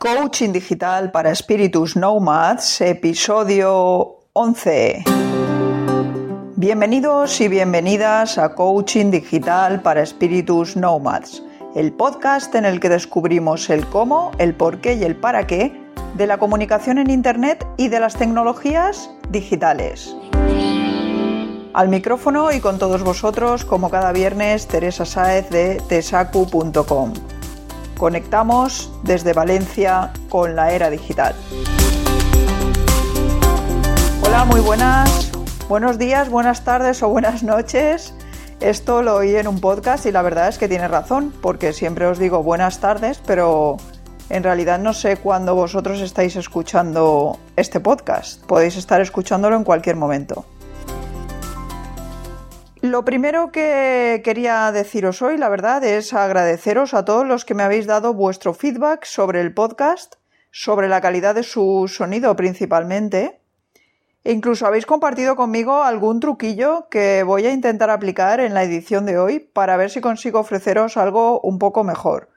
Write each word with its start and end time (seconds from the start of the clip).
Coaching 0.00 0.52
Digital 0.52 1.10
para 1.10 1.30
Espíritus 1.30 1.94
Nomads, 1.94 2.80
episodio 2.80 4.20
11. 4.32 5.04
Bienvenidos 6.56 7.38
y 7.42 7.48
bienvenidas 7.48 8.38
a 8.38 8.54
Coaching 8.54 9.10
Digital 9.10 9.82
para 9.82 10.00
Espíritus 10.00 10.74
Nomads, 10.74 11.42
el 11.74 11.92
podcast 11.92 12.54
en 12.54 12.64
el 12.64 12.80
que 12.80 12.88
descubrimos 12.88 13.68
el 13.68 13.84
cómo, 13.88 14.32
el 14.38 14.54
por 14.54 14.80
qué 14.80 14.94
y 14.94 15.04
el 15.04 15.16
para 15.16 15.46
qué 15.46 15.78
de 16.16 16.26
la 16.26 16.38
comunicación 16.38 16.96
en 16.96 17.10
Internet 17.10 17.66
y 17.76 17.88
de 17.88 18.00
las 18.00 18.14
tecnologías 18.14 19.10
digitales. 19.28 20.16
Al 21.74 21.90
micrófono 21.90 22.52
y 22.52 22.60
con 22.60 22.78
todos 22.78 23.02
vosotros, 23.02 23.66
como 23.66 23.90
cada 23.90 24.12
viernes, 24.12 24.66
Teresa 24.66 25.04
Sáez 25.04 25.50
de 25.50 25.78
tesacu.com. 25.90 27.12
Conectamos 28.00 28.90
desde 29.02 29.34
Valencia 29.34 30.10
con 30.30 30.56
la 30.56 30.72
era 30.72 30.88
digital. 30.88 31.34
Hola, 34.24 34.46
muy 34.46 34.60
buenas. 34.60 35.30
Buenos 35.68 35.98
días, 35.98 36.30
buenas 36.30 36.64
tardes 36.64 37.02
o 37.02 37.10
buenas 37.10 37.42
noches. 37.42 38.14
Esto 38.60 39.02
lo 39.02 39.16
oí 39.16 39.36
en 39.36 39.46
un 39.46 39.60
podcast 39.60 40.06
y 40.06 40.12
la 40.12 40.22
verdad 40.22 40.48
es 40.48 40.56
que 40.56 40.66
tiene 40.66 40.88
razón, 40.88 41.30
porque 41.42 41.74
siempre 41.74 42.06
os 42.06 42.18
digo 42.18 42.42
buenas 42.42 42.80
tardes, 42.80 43.20
pero 43.26 43.76
en 44.30 44.44
realidad 44.44 44.78
no 44.78 44.94
sé 44.94 45.18
cuándo 45.18 45.54
vosotros 45.54 46.00
estáis 46.00 46.36
escuchando 46.36 47.38
este 47.56 47.80
podcast. 47.80 48.42
Podéis 48.46 48.78
estar 48.78 49.02
escuchándolo 49.02 49.56
en 49.56 49.64
cualquier 49.64 49.96
momento. 49.96 50.46
Lo 52.82 53.04
primero 53.04 53.52
que 53.52 54.22
quería 54.24 54.72
deciros 54.72 55.20
hoy, 55.20 55.36
la 55.36 55.50
verdad, 55.50 55.84
es 55.84 56.14
agradeceros 56.14 56.94
a 56.94 57.04
todos 57.04 57.26
los 57.26 57.44
que 57.44 57.52
me 57.52 57.62
habéis 57.62 57.86
dado 57.86 58.14
vuestro 58.14 58.54
feedback 58.54 59.04
sobre 59.04 59.42
el 59.42 59.52
podcast, 59.52 60.14
sobre 60.50 60.88
la 60.88 61.02
calidad 61.02 61.34
de 61.34 61.42
su 61.42 61.88
sonido 61.88 62.34
principalmente. 62.36 63.42
E 64.24 64.32
incluso 64.32 64.66
habéis 64.66 64.86
compartido 64.86 65.36
conmigo 65.36 65.82
algún 65.82 66.20
truquillo 66.20 66.88
que 66.88 67.22
voy 67.22 67.44
a 67.44 67.52
intentar 67.52 67.90
aplicar 67.90 68.40
en 68.40 68.54
la 68.54 68.64
edición 68.64 69.04
de 69.04 69.18
hoy 69.18 69.40
para 69.40 69.76
ver 69.76 69.90
si 69.90 70.00
consigo 70.00 70.40
ofreceros 70.40 70.96
algo 70.96 71.38
un 71.42 71.58
poco 71.58 71.84
mejor. 71.84 72.30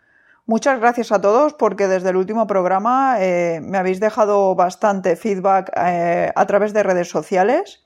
Muchas 0.46 0.78
gracias 0.78 1.14
a 1.14 1.22
todos 1.22 1.54
porque 1.54 1.88
desde 1.88 2.10
el 2.10 2.18
último 2.18 2.48
programa 2.48 3.16
eh, 3.20 3.62
me 3.64 3.78
habéis 3.78 4.02
dejado 4.02 4.56
bastante 4.56 5.16
feedback 5.16 5.72
eh, 5.78 6.34
a 6.36 6.46
través 6.48 6.74
de 6.74 6.84
redes 6.84 7.08
sociales 7.08 7.86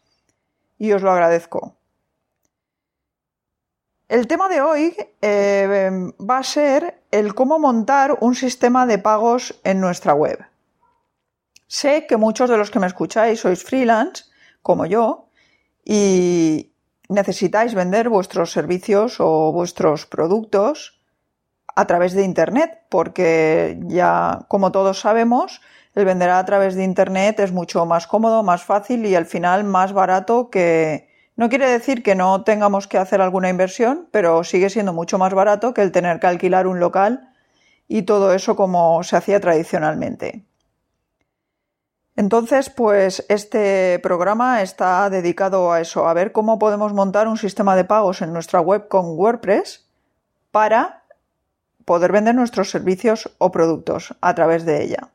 y 0.79 0.91
os 0.91 1.03
lo 1.03 1.11
agradezco. 1.11 1.76
El 4.07 4.25
tema 4.27 4.47
de 4.47 4.61
hoy 4.61 4.95
eh, 5.21 5.91
va 6.17 6.37
a 6.37 6.43
ser 6.43 7.03
el 7.11 7.35
cómo 7.35 7.59
montar 7.59 8.17
un 8.21 8.35
sistema 8.35 8.85
de 8.85 8.99
pagos 8.99 9.59
en 9.65 9.81
nuestra 9.81 10.13
web. 10.13 10.45
Sé 11.67 12.07
que 12.07 12.15
muchos 12.15 12.49
de 12.49 12.57
los 12.57 12.71
que 12.71 12.79
me 12.79 12.87
escucháis 12.87 13.41
sois 13.41 13.61
freelance, 13.63 14.23
como 14.61 14.85
yo, 14.85 15.27
y 15.83 16.71
necesitáis 17.09 17.75
vender 17.75 18.07
vuestros 18.07 18.51
servicios 18.51 19.17
o 19.19 19.51
vuestros 19.51 20.05
productos 20.05 21.01
a 21.75 21.85
través 21.85 22.13
de 22.13 22.23
Internet, 22.23 22.85
porque 22.87 23.77
ya, 23.87 24.45
como 24.47 24.71
todos 24.71 25.01
sabemos, 25.01 25.61
el 25.95 26.05
vender 26.05 26.29
a 26.29 26.45
través 26.45 26.75
de 26.75 26.85
Internet 26.85 27.41
es 27.41 27.51
mucho 27.51 27.85
más 27.85 28.07
cómodo, 28.07 28.41
más 28.41 28.63
fácil 28.63 29.05
y 29.05 29.15
al 29.15 29.25
final 29.25 29.65
más 29.65 29.91
barato 29.91 30.49
que, 30.49 31.06
no 31.37 31.49
quiere 31.49 31.69
decir 31.69 32.01
que 32.01 32.15
no 32.15 32.43
tengamos 32.43 32.87
que 32.87 32.97
hacer 32.97 33.21
alguna 33.21 33.49
inversión, 33.49 34.09
pero 34.11 34.43
sigue 34.43 34.71
siendo 34.71 34.91
mucho 34.91 35.19
más 35.19 35.33
barato 35.33 35.73
que 35.73 35.83
el 35.83 35.91
tener 35.91 36.19
que 36.19 36.27
alquilar 36.27 36.65
un 36.65 36.79
local 36.79 37.29
y 37.87 38.01
todo 38.01 38.33
eso 38.33 38.55
como 38.55 39.03
se 39.03 39.15
hacía 39.15 39.39
tradicionalmente. 39.39 40.43
Entonces, 42.15 42.71
pues 42.71 43.23
este 43.29 43.99
programa 43.99 44.63
está 44.63 45.07
dedicado 45.11 45.71
a 45.71 45.79
eso, 45.79 46.07
a 46.07 46.13
ver 46.15 46.31
cómo 46.31 46.57
podemos 46.57 46.91
montar 46.93 47.27
un 47.27 47.37
sistema 47.37 47.75
de 47.75 47.85
pagos 47.85 48.23
en 48.23 48.33
nuestra 48.33 48.59
web 48.59 48.87
con 48.87 49.15
WordPress 49.17 49.87
para 50.49 51.03
poder 51.85 52.11
vender 52.11 52.33
nuestros 52.33 52.71
servicios 52.71 53.29
o 53.37 53.51
productos 53.51 54.15
a 54.21 54.33
través 54.33 54.65
de 54.65 54.83
ella. 54.83 55.11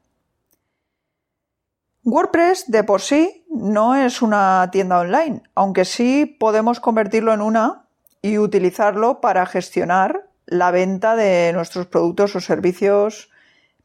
WordPress 2.05 2.69
de 2.69 2.83
por 2.83 3.01
sí 3.01 3.47
no 3.49 3.95
es 3.95 4.23
una 4.23 4.69
tienda 4.73 4.99
online, 4.99 5.43
aunque 5.55 5.85
sí 5.85 6.27
podemos 6.27 6.81
convertirlo 6.81 7.33
en 7.33 7.41
una 7.41 7.87
y 8.21 8.39
utilizarlo 8.39 9.21
para 9.21 9.47
gestionar 9.47 10.29
la 10.47 10.73
venta 10.73 11.15
de 11.15 11.53
nuestros 11.53 11.87
productos 11.87 12.35
o 12.35 12.41
servicios 12.41 13.31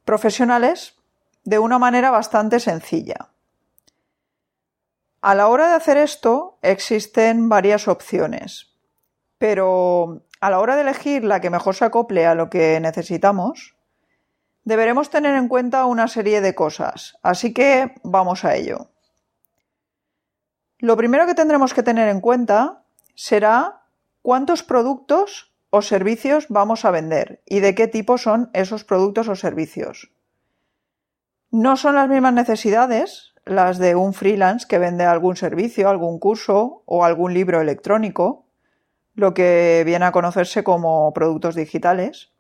profesionales 0.04 0.96
de 1.44 1.60
una 1.60 1.78
manera 1.78 2.10
bastante 2.10 2.60
sencilla. 2.60 3.30
A 5.22 5.36
la 5.36 5.48
hora 5.48 5.70
de 5.70 5.76
hacer 5.76 5.98
esto 5.98 6.58
existen 6.64 7.50
varias 7.50 7.88
opciones, 7.88 8.72
pero 9.38 10.24
a 10.42 10.50
la 10.50 10.60
hora 10.60 10.76
de 10.76 10.82
elegir 10.82 11.24
la 11.24 11.40
que 11.40 11.52
mejor 11.52 11.76
se 11.76 11.86
acople 11.86 12.26
a 12.26 12.34
lo 12.34 12.50
que 12.50 12.80
necesitamos, 12.80 13.77
deberemos 14.68 15.10
tener 15.10 15.34
en 15.36 15.48
cuenta 15.48 15.86
una 15.86 16.10
serie 16.10 16.42
de 16.42 16.54
cosas, 16.54 17.18
así 17.24 17.54
que 17.54 17.96
vamos 18.04 18.44
a 18.44 18.56
ello. 18.56 18.90
Lo 20.78 20.98
primero 20.98 21.26
que 21.26 21.36
tendremos 21.36 21.74
que 21.74 21.84
tener 21.84 22.10
en 22.10 22.20
cuenta 22.20 22.84
será 23.16 23.84
cuántos 24.22 24.64
productos 24.64 25.56
o 25.70 25.82
servicios 25.82 26.48
vamos 26.50 26.84
a 26.84 26.92
vender 26.92 27.42
y 27.46 27.62
de 27.62 27.76
qué 27.76 27.88
tipo 27.88 28.18
son 28.18 28.50
esos 28.52 28.84
productos 28.84 29.30
o 29.30 29.38
servicios. 29.38 30.12
No 31.50 31.78
son 31.78 31.96
las 31.96 32.10
mismas 32.10 32.34
necesidades 32.34 33.34
las 33.46 33.78
de 33.78 33.96
un 33.96 34.14
freelance 34.14 34.68
que 34.68 34.80
vende 34.80 35.06
algún 35.06 35.38
servicio, 35.38 35.88
algún 35.88 36.20
curso 36.20 36.84
o 36.86 37.06
algún 37.06 37.34
libro 37.34 37.62
electrónico, 37.62 38.46
lo 39.14 39.34
que 39.34 39.84
viene 39.86 40.04
a 40.04 40.12
conocerse 40.12 40.66
como 40.66 41.14
productos 41.14 41.56
digitales, 41.56 42.34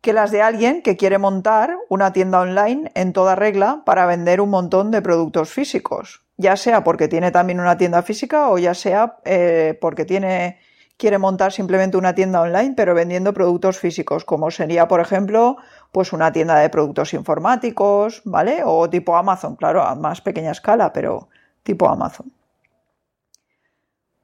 que 0.00 0.12
las 0.12 0.30
de 0.30 0.42
alguien 0.42 0.82
que 0.82 0.96
quiere 0.96 1.18
montar 1.18 1.76
una 1.88 2.12
tienda 2.12 2.40
online 2.40 2.90
en 2.94 3.12
toda 3.12 3.34
regla 3.34 3.82
para 3.84 4.06
vender 4.06 4.40
un 4.40 4.50
montón 4.50 4.90
de 4.90 5.02
productos 5.02 5.50
físicos, 5.50 6.22
ya 6.36 6.56
sea 6.56 6.84
porque 6.84 7.08
tiene 7.08 7.30
también 7.30 7.60
una 7.60 7.76
tienda 7.76 8.02
física 8.02 8.48
o 8.50 8.58
ya 8.58 8.74
sea 8.74 9.16
eh, 9.24 9.76
porque 9.80 10.04
tiene 10.04 10.58
quiere 10.96 11.18
montar 11.18 11.52
simplemente 11.52 11.96
una 11.96 12.14
tienda 12.14 12.40
online 12.40 12.74
pero 12.76 12.94
vendiendo 12.94 13.32
productos 13.32 13.78
físicos, 13.78 14.24
como 14.24 14.50
sería, 14.50 14.88
por 14.88 15.00
ejemplo, 15.00 15.56
pues 15.92 16.12
una 16.12 16.32
tienda 16.32 16.56
de 16.56 16.68
productos 16.68 17.14
informáticos, 17.14 18.22
¿vale? 18.24 18.62
O 18.64 18.90
tipo 18.90 19.16
Amazon, 19.16 19.56
claro, 19.56 19.82
a 19.82 19.94
más 19.94 20.20
pequeña 20.20 20.50
escala, 20.50 20.92
pero 20.92 21.28
tipo 21.62 21.88
Amazon. 21.88 22.32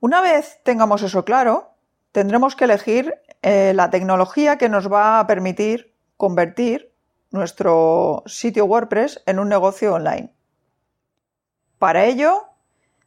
Una 0.00 0.20
vez 0.20 0.60
tengamos 0.64 1.02
eso 1.02 1.24
claro, 1.24 1.70
tendremos 2.12 2.56
que 2.56 2.64
elegir 2.64 3.14
eh, 3.46 3.74
la 3.74 3.90
tecnología 3.90 4.56
que 4.56 4.70
nos 4.70 4.90
va 4.90 5.20
a 5.20 5.26
permitir 5.26 5.94
convertir 6.16 6.94
nuestro 7.30 8.22
sitio 8.24 8.64
WordPress 8.64 9.22
en 9.26 9.38
un 9.38 9.50
negocio 9.50 9.92
online. 9.92 10.32
Para 11.78 12.06
ello, 12.06 12.46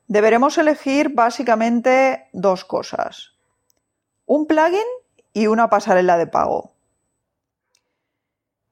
deberemos 0.08 0.60
elegir 0.60 1.10
básicamente 1.16 2.28
dos 2.34 2.66
cosas. 2.66 3.34
Un 4.28 4.46
plugin 4.46 4.86
y 5.34 5.48
una 5.48 5.72
pasarela 5.72 6.20
de 6.20 6.28
pago. 6.28 6.72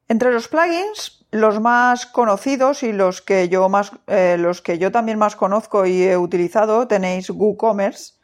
Entre 0.06 0.32
los 0.32 0.46
plugins, 0.46 1.26
los 1.32 1.58
más 1.60 2.06
conocidos 2.06 2.84
y 2.84 2.92
los 2.92 3.22
que 3.22 3.48
yo, 3.48 3.68
más, 3.68 3.90
eh, 4.06 4.36
los 4.38 4.62
que 4.62 4.78
yo 4.78 4.92
también 4.92 5.18
más 5.18 5.34
conozco 5.34 5.84
y 5.84 6.04
he 6.04 6.16
utilizado 6.16 6.86
tenéis 6.86 7.28
WooCommerce, 7.28 8.15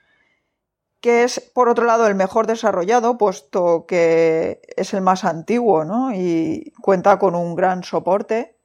que 1.02 1.24
es, 1.24 1.40
por 1.40 1.68
otro 1.68 1.84
lado, 1.84 2.06
el 2.06 2.14
mejor 2.14 2.46
desarrollado, 2.46 3.18
puesto 3.18 3.86
que 3.86 4.62
es 4.76 4.94
el 4.94 5.02
más 5.02 5.24
antiguo 5.24 5.84
¿no? 5.84 6.14
y 6.14 6.72
cuenta 6.80 7.18
con 7.18 7.34
un 7.34 7.56
gran 7.56 7.82
soporte 7.82 8.56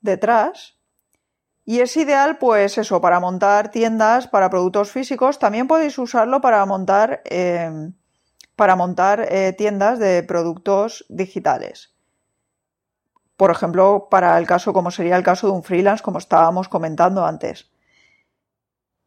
detrás. 0.00 0.78
Y 1.64 1.80
es 1.80 1.96
ideal, 1.96 2.38
pues 2.38 2.76
eso, 2.76 3.00
para 3.00 3.20
montar 3.20 3.70
tiendas 3.70 4.26
para 4.26 4.50
productos 4.50 4.90
físicos. 4.90 5.38
También 5.38 5.68
podéis 5.68 5.96
usarlo 5.96 6.40
para 6.40 6.66
montar, 6.66 7.22
em, 7.24 7.94
para 8.56 8.74
montar 8.74 9.26
eh, 9.30 9.54
tiendas 9.56 10.00
de 10.00 10.24
productos 10.24 11.06
digitales. 11.08 11.94
Por 13.36 13.52
ejemplo, 13.52 14.08
para 14.10 14.36
el 14.38 14.46
caso, 14.46 14.72
como 14.72 14.90
sería 14.90 15.16
el 15.16 15.22
caso 15.22 15.46
de 15.46 15.52
un 15.52 15.62
freelance, 15.62 16.02
como 16.02 16.18
estábamos 16.18 16.68
comentando 16.68 17.24
antes. 17.24 17.70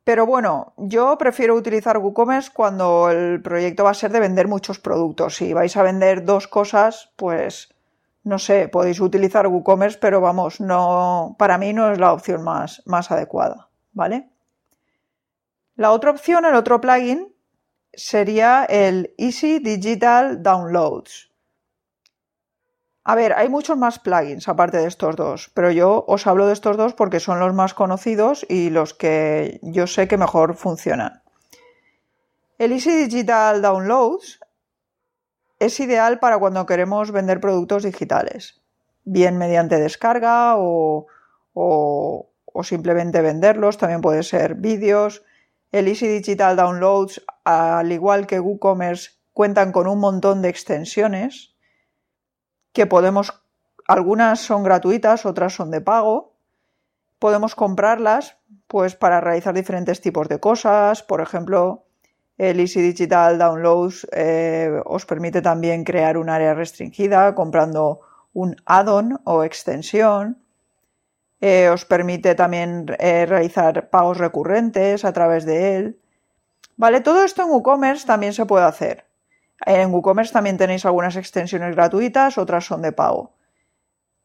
Pero 0.03 0.25
bueno, 0.25 0.73
yo 0.77 1.17
prefiero 1.17 1.55
utilizar 1.55 1.97
WooCommerce 1.97 2.51
cuando 2.53 3.09
el 3.09 3.41
proyecto 3.41 3.85
va 3.85 3.91
a 3.91 3.93
ser 3.93 4.11
de 4.11 4.19
vender 4.19 4.47
muchos 4.47 4.79
productos. 4.79 5.35
Si 5.35 5.53
vais 5.53 5.75
a 5.77 5.83
vender 5.83 6.25
dos 6.25 6.47
cosas, 6.47 7.11
pues 7.15 7.73
no 8.23 8.39
sé, 8.39 8.67
podéis 8.67 8.99
utilizar 8.99 9.47
WooCommerce, 9.47 9.99
pero 9.99 10.21
vamos, 10.21 10.59
no, 10.59 11.35
para 11.37 11.57
mí 11.57 11.73
no 11.73 11.91
es 11.91 11.99
la 11.99 12.13
opción 12.13 12.43
más, 12.43 12.81
más 12.85 13.11
adecuada, 13.11 13.69
¿vale? 13.91 14.29
La 15.75 15.91
otra 15.91 16.11
opción, 16.11 16.45
el 16.45 16.55
otro 16.55 16.79
plugin, 16.79 17.33
sería 17.93 18.65
el 18.65 19.13
Easy 19.17 19.59
Digital 19.59 20.41
Downloads. 20.41 21.32
A 23.05 23.15
ver, 23.15 23.33
hay 23.33 23.49
muchos 23.49 23.77
más 23.77 23.99
plugins 23.99 24.47
aparte 24.47 24.77
de 24.77 24.87
estos 24.87 25.17
dos, 25.17 25.51
pero 25.53 25.71
yo 25.71 26.05
os 26.07 26.25
hablo 26.25 26.47
de 26.47 26.53
estos 26.53 26.77
dos 26.77 26.93
porque 26.93 27.19
son 27.19 27.39
los 27.39 27.53
más 27.53 27.73
conocidos 27.73 28.45
y 28.47 28.69
los 28.69 28.93
que 28.93 29.59
yo 29.61 29.87
sé 29.87 30.07
que 30.07 30.17
mejor 30.17 30.55
funcionan. 30.55 31.21
El 32.57 32.71
Easy 32.71 32.91
Digital 32.91 33.61
Downloads 33.61 34.39
es 35.59 35.79
ideal 35.81 36.19
para 36.19 36.37
cuando 36.37 36.65
queremos 36.65 37.11
vender 37.11 37.41
productos 37.41 37.83
digitales, 37.83 38.61
bien 39.03 39.37
mediante 39.37 39.79
descarga 39.79 40.55
o, 40.57 41.07
o, 41.53 42.29
simplemente 42.63 43.21
venderlos, 43.21 43.77
también 43.77 43.99
puede 43.99 44.23
ser 44.23 44.55
vídeos. 44.55 45.23
El 45.73 45.89
Easy 45.89 46.07
Digital 46.07 46.55
Downloads, 46.55 47.21
al 47.43 47.91
igual 47.91 48.27
que 48.27 48.39
WooCommerce, 48.39 49.11
cuentan 49.33 49.73
con 49.73 49.87
un 49.87 49.99
montón 49.99 50.41
de 50.41 50.49
extensiones 50.49 51.52
que 52.73 52.87
podemos, 52.87 53.41
algunas 53.87 54.39
son 54.39 54.63
gratuitas, 54.63 55.25
otras 55.25 55.53
son 55.53 55.71
de 55.71 55.81
pago. 55.81 56.33
Podemos 57.19 57.55
comprarlas 57.55 58.37
pues 58.67 58.95
para 58.95 59.21
realizar 59.21 59.53
diferentes 59.53 60.01
tipos 60.01 60.27
de 60.27 60.39
cosas. 60.39 61.03
Por 61.03 61.21
ejemplo, 61.21 61.85
el 62.37 62.59
Easy 62.59 62.81
Digital 62.81 63.37
Downloads 63.37 64.07
eh, 64.11 64.81
os 64.85 65.05
permite 65.05 65.41
también 65.41 65.83
crear 65.83 66.17
un 66.17 66.29
área 66.29 66.53
restringida 66.53 67.35
comprando 67.35 68.01
un 68.33 68.55
add-on 68.65 69.21
o 69.23 69.43
extensión. 69.43 70.39
Eh, 71.39 71.69
os 71.69 71.85
permite 71.85 72.35
también 72.35 72.87
eh, 72.99 73.25
realizar 73.25 73.89
pagos 73.89 74.17
recurrentes 74.17 75.05
a 75.05 75.13
través 75.13 75.45
de 75.45 75.77
él. 75.77 75.99
Vale, 76.77 77.01
todo 77.01 77.23
esto 77.23 77.43
en 77.43 77.49
WooCommerce 77.49 78.07
también 78.07 78.33
se 78.33 78.45
puede 78.45 78.65
hacer. 78.65 79.05
En 79.65 79.93
WooCommerce 79.93 80.33
también 80.33 80.57
tenéis 80.57 80.85
algunas 80.85 81.15
extensiones 81.15 81.75
gratuitas, 81.75 82.37
otras 82.37 82.65
son 82.65 82.81
de 82.81 82.91
pago. 82.91 83.33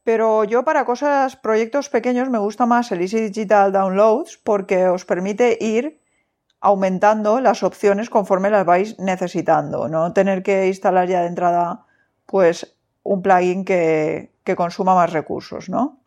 Pero 0.03 0.45
yo 0.45 0.65
para 0.65 0.85
cosas, 0.85 1.37
proyectos 1.37 1.91
pequeños 1.91 2.31
me 2.31 2.39
gusta 2.39 2.67
más 2.67 2.91
el 2.93 3.03
Easy 3.03 3.21
Digital 3.21 3.73
Downloads 3.73 4.39
porque 4.39 4.89
os 4.89 5.05
permite 5.05 5.59
ir 5.61 6.01
aumentando 6.61 7.41
las 7.41 7.63
opciones 7.63 8.11
conforme 8.11 8.51
las 8.51 8.65
vais 8.65 8.99
necesitando, 8.99 9.89
no 9.89 10.13
tener 10.13 10.43
que 10.43 10.67
instalar 10.67 11.09
ya 11.09 11.21
de 11.21 11.29
entrada 11.29 11.85
pues 12.27 12.77
un 13.03 13.23
plugin 13.23 13.65
que, 13.65 14.33
consuma 14.57 14.95
más 14.95 15.13
recursos, 15.13 15.69
¿no? 15.69 16.01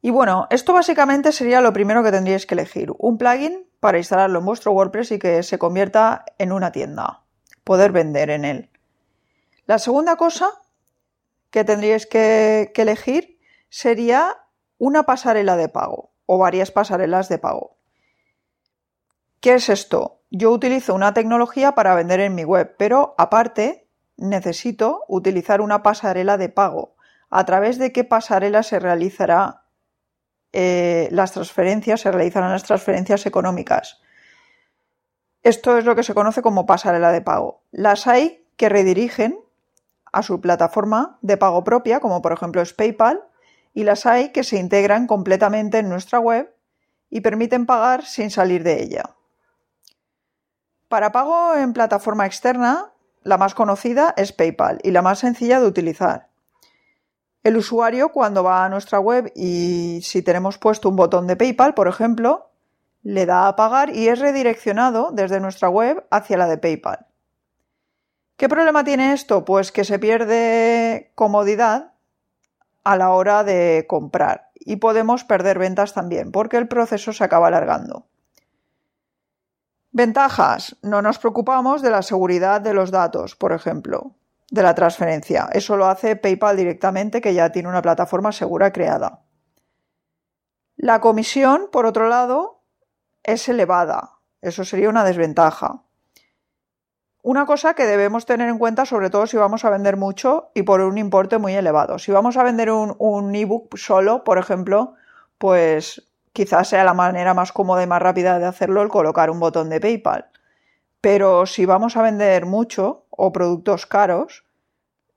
Y 0.00 0.08
bueno, 0.10 0.46
esto 0.50 0.72
básicamente 0.72 1.30
sería 1.30 1.60
lo 1.60 1.74
primero 1.74 2.02
que 2.02 2.10
tendríais 2.10 2.46
que 2.46 2.54
elegir, 2.54 2.90
un 2.98 3.18
plugin 3.18 3.66
para 3.80 3.98
instalarlo 3.98 4.38
en 4.38 4.46
vuestro 4.46 4.72
WordPress 4.72 5.12
y 5.12 5.18
que 5.18 5.42
se 5.42 5.58
convierta 5.58 6.24
en 6.38 6.52
una 6.52 6.72
tienda 6.72 7.23
poder 7.64 7.92
vender 7.92 8.30
en 8.30 8.44
él. 8.44 8.70
La 9.66 9.78
segunda 9.78 10.16
cosa 10.16 10.50
que 11.50 11.64
tendríais 11.64 12.06
que, 12.06 12.72
elegir 12.74 13.38
sería 13.70 14.36
una 14.78 15.04
pasarela 15.04 15.56
de 15.56 15.68
pago 15.68 16.12
o 16.26 16.38
varias 16.38 16.70
pasarelas 16.70 17.28
de 17.28 17.38
pago. 17.38 17.76
¿Qué 19.40 19.54
es 19.54 19.68
esto? 19.68 20.20
Yo 20.30 20.50
utilizo 20.50 20.94
una 20.94 21.14
tecnología 21.14 21.74
para 21.74 21.94
vender 21.94 22.20
en 22.20 22.34
mi 22.34 22.44
web, 22.44 22.74
pero 22.78 23.14
aparte 23.18 23.88
necesito 24.16 25.04
utilizar 25.08 25.60
una 25.60 25.82
pasarela 25.82 26.36
de 26.36 26.48
pago. 26.48 26.96
¿A 27.30 27.44
través 27.44 27.78
de 27.78 27.92
qué 27.92 28.04
pasarela 28.04 28.62
se 28.62 28.78
realizará 28.78 29.64
eh, 30.52 31.08
las 31.10 31.32
transferencias? 31.32 32.00
Se 32.00 32.10
realizarán 32.10 32.52
las 32.52 32.64
transferencias 32.64 33.26
económicas. 33.26 34.00
Esto 35.44 35.76
es 35.76 35.84
lo 35.84 35.94
que 35.94 36.02
se 36.02 36.14
conoce 36.14 36.40
como 36.40 36.64
pasarela 36.64 37.12
de 37.12 37.20
pago. 37.20 37.60
Las 37.70 38.06
hay 38.06 38.46
que 38.56 38.70
redirigen 38.70 39.38
a 40.10 40.22
su 40.22 40.40
plataforma 40.40 41.18
de 41.20 41.36
pago 41.36 41.64
propia, 41.64 42.00
como 42.00 42.22
por 42.22 42.32
ejemplo 42.32 42.62
es 42.62 42.72
PayPal, 42.72 43.22
y 43.74 43.84
las 43.84 44.06
hay 44.06 44.32
que 44.32 44.42
se 44.42 44.58
integran 44.58 45.06
completamente 45.06 45.78
en 45.78 45.90
nuestra 45.90 46.18
web 46.18 46.56
y 47.10 47.20
permiten 47.20 47.66
pagar 47.66 48.06
sin 48.06 48.30
salir 48.30 48.62
de 48.62 48.82
ella. 48.82 49.16
Para 50.88 51.12
pago 51.12 51.54
en 51.56 51.74
plataforma 51.74 52.24
externa, 52.24 52.92
la 53.22 53.36
más 53.36 53.54
conocida 53.54 54.14
es 54.16 54.32
PayPal 54.32 54.78
y 54.82 54.92
la 54.92 55.02
más 55.02 55.18
sencilla 55.18 55.60
de 55.60 55.66
utilizar. 55.66 56.30
El 57.42 57.58
usuario 57.58 58.12
cuando 58.12 58.42
va 58.44 58.64
a 58.64 58.70
nuestra 58.70 58.98
web 58.98 59.30
y 59.36 60.00
si 60.04 60.22
tenemos 60.22 60.56
puesto 60.56 60.88
un 60.88 60.96
botón 60.96 61.26
de 61.26 61.36
PayPal, 61.36 61.74
por 61.74 61.86
ejemplo, 61.86 62.53
le 63.04 63.26
da 63.26 63.46
a 63.46 63.54
pagar 63.54 63.94
y 63.94 64.08
es 64.08 64.18
redireccionado 64.18 65.10
desde 65.12 65.38
nuestra 65.38 65.68
web 65.68 66.04
hacia 66.10 66.38
la 66.38 66.48
de 66.48 66.58
PayPal. 66.58 67.06
¿Qué 68.36 68.48
problema 68.48 68.82
tiene 68.82 69.12
esto? 69.12 69.44
Pues 69.44 69.70
que 69.70 69.84
se 69.84 70.00
pierde 70.00 71.12
comodidad 71.14 71.92
a 72.82 72.96
la 72.96 73.10
hora 73.10 73.44
de 73.44 73.84
comprar 73.88 74.50
y 74.54 74.76
podemos 74.76 75.22
perder 75.24 75.58
ventas 75.58 75.92
también 75.94 76.32
porque 76.32 76.56
el 76.56 76.66
proceso 76.66 77.12
se 77.12 77.22
acaba 77.22 77.48
alargando. 77.48 78.06
Ventajas. 79.92 80.76
No 80.82 81.02
nos 81.02 81.18
preocupamos 81.18 81.82
de 81.82 81.90
la 81.90 82.02
seguridad 82.02 82.60
de 82.60 82.74
los 82.74 82.90
datos, 82.90 83.36
por 83.36 83.52
ejemplo, 83.52 84.16
de 84.50 84.62
la 84.62 84.74
transferencia. 84.74 85.48
Eso 85.52 85.76
lo 85.76 85.86
hace 85.86 86.16
PayPal 86.16 86.56
directamente 86.56 87.20
que 87.20 87.34
ya 87.34 87.52
tiene 87.52 87.68
una 87.68 87.82
plataforma 87.82 88.32
segura 88.32 88.72
creada. 88.72 89.20
La 90.76 91.00
comisión, 91.00 91.68
por 91.70 91.86
otro 91.86 92.08
lado, 92.08 92.53
es 93.24 93.48
elevada. 93.48 94.18
Eso 94.40 94.64
sería 94.64 94.90
una 94.90 95.04
desventaja. 95.04 95.82
Una 97.22 97.46
cosa 97.46 97.72
que 97.72 97.86
debemos 97.86 98.26
tener 98.26 98.50
en 98.50 98.58
cuenta, 98.58 98.84
sobre 98.84 99.08
todo 99.08 99.26
si 99.26 99.38
vamos 99.38 99.64
a 99.64 99.70
vender 99.70 99.96
mucho 99.96 100.50
y 100.54 100.62
por 100.62 100.82
un 100.82 100.98
importe 100.98 101.38
muy 101.38 101.54
elevado. 101.54 101.98
Si 101.98 102.12
vamos 102.12 102.36
a 102.36 102.42
vender 102.42 102.70
un, 102.70 103.34
ebook 103.34 103.78
solo, 103.78 104.24
por 104.24 104.36
ejemplo, 104.36 104.94
pues 105.38 106.02
quizás 106.34 106.68
sea 106.68 106.84
la 106.84 106.92
manera 106.92 107.32
más 107.32 107.50
cómoda 107.50 107.82
y 107.82 107.86
más 107.86 108.02
rápida 108.02 108.38
de 108.38 108.44
hacerlo 108.44 108.82
el 108.82 108.90
colocar 108.90 109.30
un 109.30 109.40
botón 109.40 109.70
de 109.70 109.80
PayPal. 109.80 110.28
Pero 111.00 111.46
si 111.46 111.64
vamos 111.64 111.96
a 111.96 112.02
vender 112.02 112.44
mucho 112.44 113.06
o 113.08 113.32
productos 113.32 113.86
caros, 113.86 114.44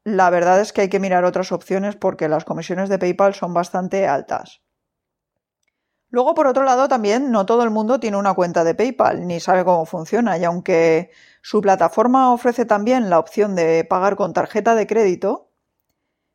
la 0.05 0.29
verdad 0.29 0.61
es 0.61 0.71
que 0.71 0.81
hay 0.81 0.89
que 0.89 1.01
mirar 1.01 1.25
otras 1.25 1.51
opciones 1.51 1.97
porque 1.97 2.29
las 2.29 2.45
comisiones 2.45 2.87
de 2.87 2.99
PayPal 2.99 3.33
son 3.33 3.53
bastante 3.53 4.07
altas. 4.07 4.61
Luego, 6.09 6.35
por 6.35 6.47
otro 6.47 6.63
lado, 6.63 6.87
también 6.87 7.31
no 7.31 7.45
todo 7.45 7.63
el 7.63 7.69
mundo 7.69 7.99
tiene 7.99 8.15
una 8.17 8.33
cuenta 8.33 8.63
de 8.63 8.75
PayPal 8.75 9.27
ni 9.27 9.41
sabe 9.41 9.65
cómo 9.65 9.85
funciona 9.85 10.37
y 10.37 10.45
aunque 10.45 11.11
su 11.41 11.61
plataforma 11.61 12.31
ofrece 12.31 12.65
también 12.65 13.09
la 13.09 13.19
opción 13.19 13.55
de 13.55 13.83
pagar 13.83 14.15
con 14.15 14.31
tarjeta 14.31 14.73
de 14.73 14.87
crédito, 14.87 15.49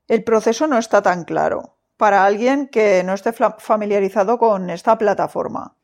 el 0.08 0.24
proceso 0.24 0.66
no 0.66 0.76
está 0.76 1.00
tan 1.00 1.24
claro 1.24 1.78
para 1.96 2.26
alguien 2.26 2.68
que 2.68 3.02
no 3.04 3.14
esté 3.14 3.32
familiarizado 3.32 4.38
con 4.38 4.68
esta 4.68 4.98
plataforma. 4.98 5.76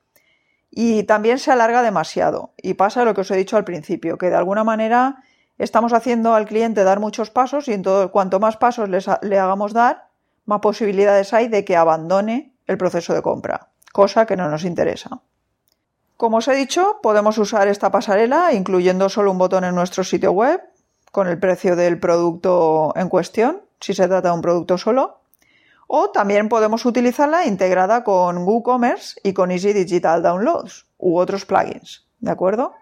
Y 0.71 1.05
también 1.05 1.39
se 1.39 1.51
alarga 1.51 1.83
demasiado 1.83 2.53
y 2.59 2.75
pasa 2.75 3.05
lo 3.05 3.15
que 3.15 3.23
os 3.23 3.31
he 3.31 3.37
dicho 3.37 3.57
al 3.57 3.65
principio, 3.65 4.19
que 4.19 4.29
de 4.29 4.37
alguna 4.37 4.65
manera 4.65 5.23
estamos 5.57 5.95
haciendo 5.95 6.35
al 6.35 6.45
cliente 6.45 6.85
dar 6.85 7.01
muchos 7.01 7.31
pasos 7.31 7.69
y 7.69 7.73
en 7.73 7.83
cuanto 8.13 8.39
más 8.39 8.59
pasos 8.59 8.91
le 8.91 9.39
hagamos 9.39 9.73
dar, 9.73 10.09
más 10.45 10.61
posibilidades 10.61 11.33
hay 11.33 11.49
de 11.49 11.65
que 11.65 11.77
abandone 11.77 12.55
el 12.67 12.77
proceso 12.77 13.15
de 13.15 13.23
compra 13.23 13.71
cosa 13.99 14.27
que 14.27 14.37
no 14.37 14.49
nos 14.49 14.63
interesa. 14.63 15.11
Como 16.17 16.37
os 16.37 16.47
he 16.47 16.55
dicho, 16.55 17.01
podemos 17.03 17.37
usar 17.37 17.67
esta 17.67 17.91
pasarela 17.91 18.53
incluyendo 18.53 19.09
solo 19.09 19.33
un 19.33 19.39
botón 19.39 19.65
en 19.65 19.75
nuestro 19.75 20.05
sitio 20.05 20.31
web 20.31 20.63
con 21.11 21.27
el 21.27 21.41
precio 21.41 21.75
del 21.75 21.99
producto 21.99 22.93
en 22.95 23.09
cuestión, 23.09 23.63
si 23.81 23.95
se 23.95 24.07
trata 24.07 24.29
de 24.29 24.37
un 24.37 24.41
producto 24.41 24.79
solo, 24.79 25.19
o 25.89 26.11
también 26.11 26.49
podemos 26.49 26.87
utilizarla 26.87 27.45
integrada 27.47 28.05
con 28.05 28.39
WooCommerce 28.47 29.19
y 29.25 29.33
con 29.33 29.51
Easy 29.51 29.73
Digital 29.73 30.23
Downloads 30.23 30.87
u 30.99 31.19
otros 31.19 31.45
plugins, 31.45 32.07
¿de 32.21 32.31
acuerdo? 32.31 32.75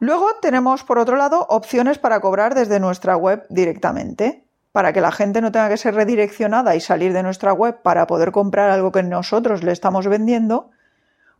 Luego 0.00 0.26
tenemos 0.42 0.82
por 0.82 0.98
otro 0.98 1.14
lado 1.14 1.46
opciones 1.50 1.98
para 1.98 2.18
cobrar 2.18 2.56
desde 2.56 2.80
nuestra 2.80 3.16
web 3.16 3.46
directamente 3.48 4.47
para 4.72 4.92
que 4.92 5.00
la 5.00 5.12
gente 5.12 5.40
no 5.40 5.52
tenga 5.52 5.68
que 5.68 5.76
ser 5.76 5.94
redireccionada 5.94 6.76
y 6.76 6.80
salir 6.80 7.12
de 7.12 7.22
nuestra 7.22 7.52
web 7.52 7.82
para 7.82 8.06
poder 8.06 8.32
comprar 8.32 8.70
algo 8.70 8.92
que 8.92 9.02
nosotros 9.02 9.62
le 9.62 9.72
estamos 9.72 10.06
vendiendo, 10.06 10.70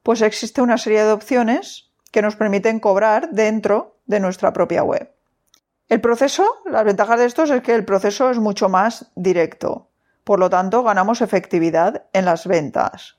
pues 0.02 0.22
existe 0.22 0.62
una 0.62 0.78
serie 0.78 1.04
de 1.04 1.12
opciones 1.12 1.90
que 2.10 2.22
nos 2.22 2.36
permiten 2.36 2.80
cobrar 2.80 3.30
dentro 3.30 3.96
de 4.06 4.20
nuestra 4.20 4.52
propia 4.52 4.82
web. 4.82 5.12
El 5.88 6.00
proceso, 6.00 6.46
las 6.66 6.84
ventajas 6.84 7.18
de 7.18 7.26
estos 7.26 7.50
es 7.50 7.62
que 7.62 7.74
el 7.74 7.84
proceso 7.84 8.30
es 8.30 8.38
mucho 8.38 8.68
más 8.68 9.10
directo, 9.14 9.88
por 10.24 10.38
lo 10.38 10.50
tanto 10.50 10.82
ganamos 10.82 11.20
efectividad 11.20 12.04
en 12.12 12.24
las 12.24 12.46
ventas. 12.46 13.17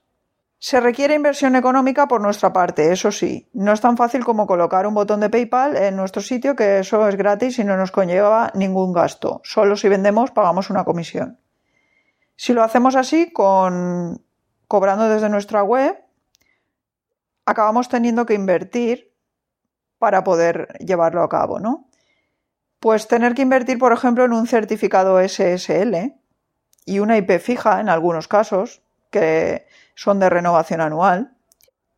Se 0.61 0.81
requiere 0.81 1.15
inversión 1.15 1.55
económica 1.55 2.09
por 2.09 2.19
nuestra 2.19 2.51
parte, 2.51 2.91
eso 2.91 3.13
sí. 3.13 3.49
No 3.53 3.71
es 3.71 3.79
tan 3.79 3.95
fácil 3.95 4.25
como 4.25 4.45
colocar 4.45 4.85
un 4.85 4.93
botón 4.93 5.21
de 5.21 5.29
PayPal 5.29 5.77
en 5.77 5.95
nuestro 5.95 6.21
sitio, 6.21 6.57
que 6.57 6.79
eso 6.79 7.07
es 7.07 7.15
gratis 7.15 7.59
y 7.59 7.63
no 7.63 7.77
nos 7.77 7.91
conlleva 7.91 8.51
ningún 8.55 8.91
gasto. 8.91 9.39
Solo 9.45 9.77
si 9.77 9.87
vendemos 9.87 10.31
pagamos 10.31 10.69
una 10.69 10.83
comisión. 10.83 11.39
Si 12.35 12.53
lo 12.53 12.61
hacemos 12.61 12.95
así, 12.95 13.31
con 13.31 14.21
cobrando 14.67 15.07
desde 15.07 15.29
nuestra 15.29 15.63
web, 15.63 15.97
acabamos 17.45 17.87
teniendo 17.87 18.25
que 18.25 18.33
invertir 18.33 19.13
para 19.97 20.23
poder 20.25 20.77
llevarlo 20.79 21.23
a 21.23 21.29
cabo, 21.29 21.59
¿no? 21.59 21.89
Pues 22.79 23.07
tener 23.07 23.33
que 23.33 23.41
invertir, 23.41 23.79
por 23.79 23.93
ejemplo, 23.93 24.25
en 24.25 24.33
un 24.33 24.45
certificado 24.45 25.19
SSL 25.25 26.15
y 26.85 26.99
una 26.99 27.17
IP 27.17 27.39
fija 27.39 27.79
en 27.79 27.89
algunos 27.89 28.27
casos, 28.27 28.81
que 29.09 29.67
son 29.95 30.19
de 30.19 30.29
renovación 30.29 30.81
anual. 30.81 31.35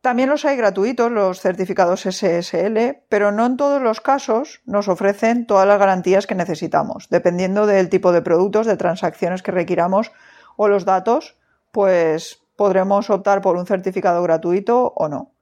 También 0.00 0.28
los 0.28 0.44
hay 0.44 0.56
gratuitos, 0.56 1.12
los 1.12 1.40
certificados 1.40 2.00
SSL, 2.02 3.04
pero 3.08 3.30
no 3.30 3.46
en 3.46 3.56
todos 3.56 3.80
los 3.80 4.00
casos 4.00 4.60
nos 4.64 4.88
ofrecen 4.88 5.46
todas 5.46 5.66
las 5.66 5.78
garantías 5.78 6.26
que 6.26 6.34
necesitamos. 6.34 7.08
Dependiendo 7.08 7.66
del 7.66 7.88
tipo 7.88 8.10
de 8.10 8.22
productos, 8.22 8.66
de 8.66 8.76
transacciones 8.76 9.42
que 9.42 9.52
requiramos 9.52 10.10
o 10.56 10.66
los 10.66 10.84
datos, 10.84 11.36
pues 11.70 12.42
podremos 12.56 13.10
optar 13.10 13.42
por 13.42 13.56
un 13.56 13.66
certificado 13.66 14.22
gratuito 14.22 14.92
o 14.96 15.08
no. 15.08 15.32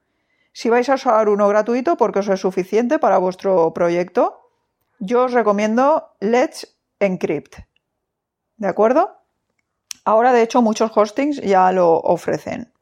Si 0.53 0.69
vais 0.69 0.89
a 0.89 0.95
usar 0.95 1.29
uno 1.29 1.49
gratuito 1.49 1.97
porque 1.97 2.21
eso 2.21 2.33
es 2.33 2.41
suficiente 2.41 2.99
para 2.99 3.19
vuestro 3.19 3.73
proyecto, 3.73 4.41
yo 4.99 5.25
os 5.25 5.33
recomiendo 5.33 6.17
Let's 6.21 6.77
Encrypt. 6.99 7.57
¿De 8.57 8.69
acuerdo? 8.69 9.20
Ahora, 10.11 10.33
de 10.33 10.43
hecho, 10.43 10.61
muchos 10.61 10.91
hostings 10.93 11.41
ya 11.41 11.71
lo 11.71 11.93
ofrecen. 11.93 12.73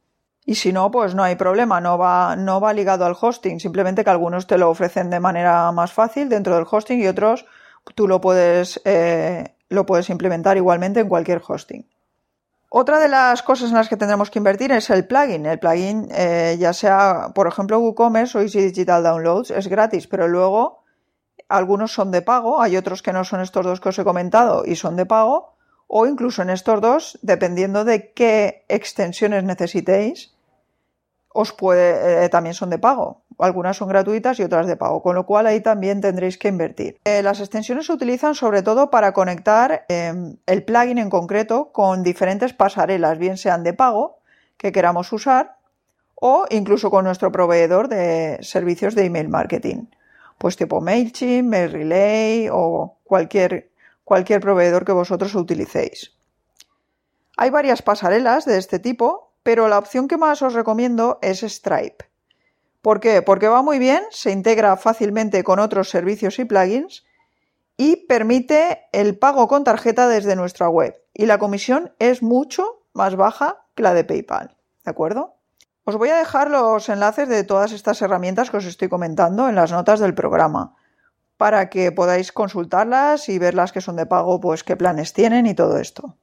Y 0.47 0.55
si 0.55 0.73
no, 0.73 0.91
pues 0.91 1.15
no 1.15 1.23
hay 1.23 1.37
problema, 1.37 1.79
no 1.79 1.99
va, 1.99 2.37
no 2.37 2.59
va 2.59 2.73
ligado 2.73 3.05
al 3.05 3.15
hosting, 3.21 3.61
simplemente 3.61 4.03
que 4.03 4.09
algunos 4.09 4.47
te 4.47 4.57
lo 4.57 4.71
ofrecen 4.71 5.11
de 5.11 5.21
manera 5.21 5.71
más 5.73 5.93
fácil 5.93 6.31
dentro 6.31 6.55
del 6.55 6.65
hosting 6.69 7.03
y 7.03 7.07
otros 7.07 7.45
tú 7.95 8.09
lo 8.09 8.23
puedes, 8.23 8.81
eh, 8.87 9.45
lo 9.69 9.85
puedes 9.85 10.09
implementar 10.09 10.57
igualmente 10.57 11.01
en 11.01 11.11
cualquier 11.11 11.43
hosting. 11.47 11.87
Otra 12.71 12.99
de 12.99 13.09
las 13.09 13.43
cosas 13.43 13.69
en 13.69 13.77
las 13.77 13.91
que 13.91 13.99
tendremos 13.99 14.31
que 14.31 14.39
invertir 14.39 14.73
es 14.73 14.89
el 14.89 15.07
plugin. 15.07 15.45
El 15.45 15.59
plugin, 15.59 16.09
eh, 16.11 16.57
ya 16.59 16.73
sea, 16.73 17.33
por 17.35 17.47
ejemplo, 17.47 17.79
WooCommerce 17.79 18.39
o 18.39 18.41
Easy 18.41 18.63
Digital 18.63 19.03
Downloads, 19.03 19.51
es 19.51 19.69
gratis, 19.69 20.07
pero 20.07 20.29
luego 20.29 20.83
algunos 21.51 21.93
son 21.93 22.11
de 22.11 22.23
pago, 22.23 22.63
hay 22.63 22.79
otros 22.79 23.03
que 23.03 23.13
no 23.13 23.23
son 23.25 23.43
estos 23.43 23.67
dos 23.67 23.83
que 23.83 23.91
os 23.91 23.99
he 23.99 24.05
comentado 24.05 24.63
y 24.65 24.77
son 24.77 24.97
de 24.97 25.05
pago, 25.05 25.58
o 25.89 26.07
incluso 26.07 26.43
en 26.43 26.51
estos 26.51 26.81
dos, 26.81 27.19
dependiendo 27.23 27.85
de 27.85 28.13
qué 28.13 28.65
extensiones 28.69 29.43
necesitéis, 29.43 30.35
os 31.31 31.53
puede, 31.53 32.25
eh, 32.25 32.29
también 32.29 32.55
son 32.55 32.71
de 32.71 32.79
pago. 32.79 33.23
Algunas 33.39 33.77
son 33.77 33.89
gratuitas 33.89 34.39
y 34.39 34.43
otras 34.43 34.67
de 34.67 34.77
pago, 34.77 35.03
con 35.03 35.15
lo 35.15 35.25
cual 35.25 35.47
ahí 35.47 35.61
también 35.61 36.01
tendréis 36.01 36.37
que 36.37 36.49
invertir. 36.49 36.99
Eh, 37.05 37.23
las 37.23 37.41
extensiones 37.41 37.87
se 37.87 37.93
utilizan 37.93 38.35
sobre 38.35 38.63
todo 38.63 38.91
para 38.91 39.13
conectar 39.13 39.87
em, 39.89 40.37
el 40.47 40.65
plugin 40.65 40.99
en 40.99 41.11
concreto 41.11 41.71
con 41.73 42.03
diferentes 42.03 42.53
pasarelas, 42.53 43.19
bien 43.19 43.37
sean 43.37 43.63
de 43.63 43.73
pago 43.73 44.19
que 44.57 44.73
queramos 44.73 45.13
usar 45.13 45.57
o 46.17 46.47
incluso 46.51 46.91
con 46.91 47.05
nuestro 47.05 47.31
proveedor 47.33 47.89
de 47.89 48.39
servicios 48.43 48.95
de 48.95 49.05
email 49.05 49.29
marketing 49.29 49.87
pues 50.39 50.57
tipo 50.57 50.81
MailChimp, 50.81 51.49
MailRelay 51.49 52.49
o 52.51 52.97
cualquier, 53.05 53.68
cualquier 54.09 54.41
proveedor 54.41 54.87
que 54.87 54.93
vosotros 54.93 55.35
utilicéis. 55.35 56.17
Hay 57.37 57.51
varias 57.51 57.83
pasarelas 57.83 58.47
de 58.47 58.57
este 58.57 58.79
tipo, 58.79 59.35
pero 59.43 59.69
la 59.69 59.79
opción 59.79 60.09
que 60.09 60.17
más 60.17 60.41
os 60.41 60.55
recomiendo 60.55 61.19
es 61.21 61.43
Stripe. 61.43 62.07
¿Por 62.81 63.01
qué? 63.01 63.21
Porque 63.21 63.49
va 63.49 63.61
muy 63.61 63.79
bien, 63.79 64.03
se 64.11 64.31
integra 64.31 64.79
fácilmente 64.79 65.45
con 65.45 65.59
otros 65.59 65.91
servicios 65.91 66.39
y 66.39 66.47
plugins 66.47 67.05
y 67.77 68.07
permite 68.07 68.89
el 68.93 69.19
pago 69.19 69.47
con 69.47 69.63
tarjeta 69.63 70.09
desde 70.09 70.37
nuestra 70.37 70.71
web. 70.71 70.95
Y 71.13 71.27
la 71.27 71.39
comisión 71.39 71.93
es 71.99 72.23
mucho 72.23 72.87
más 72.95 73.15
baja 73.15 73.67
que 73.75 73.83
la 73.83 73.93
de 73.93 74.05
PayPal. 74.05 74.57
¿De 74.87 74.91
acuerdo? 74.91 75.37
Os 75.85 75.97
voy 75.97 76.09
a 76.09 76.17
dejar 76.17 76.51
los 76.51 76.89
enlaces 76.89 77.29
de 77.29 77.45
todas 77.45 77.73
estas 77.73 78.01
herramientas 78.01 78.51
que 78.51 78.57
os 78.57 78.65
estoy 78.65 78.89
comentando 78.89 79.51
en 79.51 79.55
las 79.55 79.71
notas 79.71 80.01
del 80.01 80.15
programa 80.15 80.78
para 81.39 81.71
que 81.71 81.93
podáis 81.93 82.33
consultarlas 82.33 83.29
y 83.31 83.39
ver 83.39 83.55
las 83.55 83.73
que 83.73 83.81
son 83.81 83.97
de 83.97 84.05
pago, 84.05 84.41
pues 84.41 84.65
qué 84.65 84.77
planes 84.77 85.15
tienen 85.15 85.47
y 85.47 85.55
todo 85.55 85.79
esto. 85.79 86.17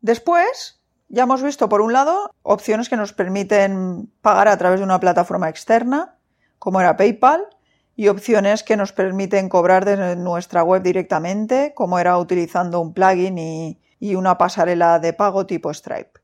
Después, 0.00 0.82
ya 1.08 1.22
hemos 1.22 1.42
visto 1.42 1.68
por 1.68 1.80
un 1.80 1.92
lado 1.92 2.34
opciones 2.42 2.88
que 2.88 2.96
nos 2.96 3.12
permiten 3.12 4.12
pagar 4.20 4.48
a 4.48 4.58
través 4.58 4.80
de 4.80 4.84
una 4.84 5.00
plataforma 5.00 5.48
externa, 5.48 6.16
como 6.58 6.80
era 6.80 6.96
PayPal, 6.96 7.46
y 7.94 8.08
opciones 8.08 8.62
que 8.62 8.76
nos 8.76 8.92
permiten 8.92 9.48
cobrar 9.48 9.84
desde 9.84 10.16
nuestra 10.16 10.62
web 10.62 10.82
directamente, 10.82 11.72
como 11.74 11.98
era 11.98 12.18
utilizando 12.18 12.80
un 12.80 12.92
plugin 12.92 13.38
y, 13.38 13.80
y 14.00 14.16
una 14.16 14.38
pasarela 14.38 14.98
de 14.98 15.12
pago 15.12 15.46
tipo 15.46 15.72
Stripe. 15.72 16.20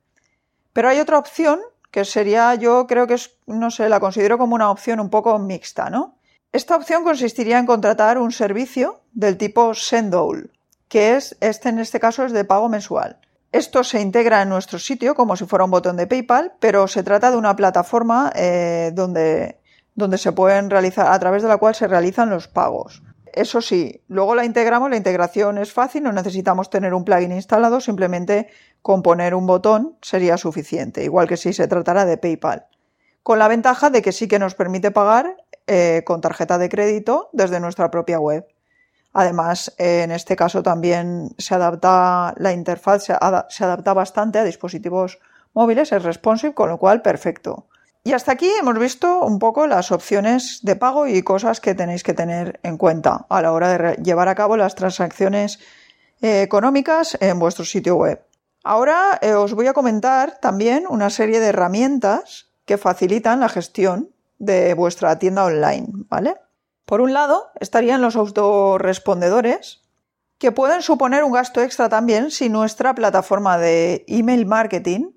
Pero 0.73 0.88
hay 0.88 0.99
otra 0.99 1.19
opción 1.19 1.61
que 1.93 2.05
sería, 2.05 2.57
yo 2.57 2.88
creo 2.88 3.07
que 3.07 3.14
es, 3.14 3.38
no 3.47 3.71
sé, 3.71 3.88
la 3.88 4.00
considero 4.00 4.38
como 4.38 4.57
una 4.57 4.71
opción 4.71 4.99
un 4.99 5.11
poco 5.11 5.38
mixta, 5.38 5.88
¿no? 5.91 6.19
Esta 6.54 6.76
opción 6.76 7.02
consistiría 7.02 7.58
en 7.58 7.66
contratar 7.66 8.16
un 8.16 8.30
servicio 8.30 9.00
del 9.12 9.37
tipo 9.37 9.75
Sendowl, 9.75 10.52
que 10.87 11.16
es, 11.16 11.37
este 11.40 11.70
en 11.70 11.80
este 11.80 11.99
caso 11.99 12.25
es 12.25 12.30
de 12.30 12.44
pago 12.44 12.68
mensual. 12.68 13.18
Esto 13.50 13.82
se 13.82 14.00
integra 14.00 14.40
en 14.40 14.50
nuestro 14.50 14.78
sitio 14.78 15.16
como 15.16 15.34
si 15.34 15.46
fuera 15.46 15.64
un 15.64 15.73
botón 15.73 15.96
de 15.96 16.06
PayPal, 16.06 16.52
pero 16.61 16.87
se 16.87 17.02
trata 17.02 17.32
de 17.32 17.38
una 17.38 17.56
plataforma 17.56 18.30
eh, 18.37 18.92
donde, 18.94 19.58
donde 19.96 20.16
se 20.16 20.30
pueden 20.30 20.70
realizar, 20.70 21.12
a 21.12 21.18
través 21.18 21.42
de 21.42 21.49
la 21.49 21.56
cual 21.56 21.75
se 21.75 21.88
realizan 21.88 22.30
los 22.30 22.46
pagos. 22.46 23.02
Eso 23.32 23.61
sí, 23.61 24.04
luego 24.06 24.37
la 24.37 24.44
integramos, 24.44 24.90
la 24.90 24.96
integración 24.96 25.58
es 25.58 25.73
fácil, 25.73 26.04
no 26.04 26.12
necesitamos 26.12 26.70
tener 26.70 26.94
un 26.94 27.04
plugin 27.04 27.32
instalado, 27.32 27.80
simplemente 27.80 28.46
con 28.80 29.02
poner 29.02 29.34
un 29.34 29.49
botón 29.49 29.99
sería 30.02 30.37
suficiente, 30.37 31.02
igual 31.02 31.26
que 31.26 31.37
si 31.37 31.52
se 31.52 31.66
tratara 31.66 32.04
de 32.04 32.16
PayPal. 32.16 32.68
Con 33.25 33.38
la 33.38 33.49
ventaja 33.49 33.88
de 33.88 34.02
que 34.02 34.12
sí 34.12 34.28
que 34.28 34.38
nos 34.38 34.54
permite 34.54 34.90
pagar 34.90 35.34
eh, 35.66 36.02
con 36.04 36.21
tarjeta 36.21 36.59
de 36.59 36.68
crédito 36.68 37.30
desde 37.33 37.61
nuestra 37.61 37.90
propia 37.90 38.18
web. 38.18 38.47
Además, 39.14 39.73
en 39.78 40.11
este 40.11 40.35
caso 40.35 40.62
también 40.62 41.35
se 41.38 41.54
adapta 41.54 42.35
la 42.37 42.52
interfaz, 42.52 43.04
se, 43.04 43.12
adapta 43.12 43.94
bastante 43.94 44.38
a 44.40 44.44
dispositivos 44.44 45.21
móviles, 45.52 45.92
es 45.92 46.02
responsive, 46.02 46.52
con 46.52 46.68
lo 46.68 46.78
cual 46.78 47.00
perfecto. 47.00 47.68
Y 48.02 48.12
hasta 48.12 48.33
aquí 48.33 48.50
hemos 48.61 48.78
visto 48.78 49.21
un 49.21 49.38
poco 49.38 49.66
las 49.66 49.92
opciones 49.92 50.61
de 50.62 50.76
pago 50.76 51.06
y 51.06 51.23
cosas 51.23 51.61
que 51.61 51.75
tenéis 51.75 52.02
que 52.02 52.12
tener 52.12 52.61
en 52.62 52.76
cuenta 52.76 53.25
a 53.30 53.40
la 53.40 53.52
hora 53.52 53.78
de 53.78 54.02
llevar 54.02 54.28
a 54.28 54.35
cabo 54.35 54.56
las 54.56 54.75
transacciones 54.75 55.61
eh, 56.21 56.42
económicas 56.42 57.16
en 57.21 57.38
vuestro 57.38 57.64
sitio 57.64 57.97
web. 57.97 58.23
Ahora 58.64 59.18
eh, 59.23 59.35
os 59.35 59.54
voy 59.54 59.68
a 59.68 59.73
comentar 59.73 60.38
también 60.40 60.87
una 60.88 61.09
serie 61.09 61.38
de 61.38 61.49
herramientas 61.49 62.50
que 62.66 62.78
facilitan 62.78 63.40
la 63.40 63.49
gestión 63.49 64.11
de 64.38 64.75
vuestra 64.75 65.19
tienda 65.19 65.45
online, 65.45 65.87
¿vale? 66.09 66.37
Por 66.85 67.00
un 67.00 67.12
lado, 67.12 67.50
estarían 67.61 68.03
los 68.03 68.17
autorrespondedores, 68.17 69.83
que 70.38 70.53
pueden 70.53 70.83
suponer 70.83 71.25
un 71.25 71.33
gasto 71.33 71.62
extra 71.62 71.88
también 71.88 72.31
si 72.31 72.49
nuestra 72.49 72.95
plataforma 72.95 73.57
de 73.57 74.05
email 74.09 74.47
marketing 74.47 75.12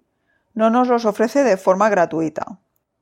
no 0.54 0.70
nos 0.70 0.88
los 0.88 1.06
ofrece 1.06 1.44
de 1.44 1.58
forma 1.58 1.90
gratuita. 1.90 2.60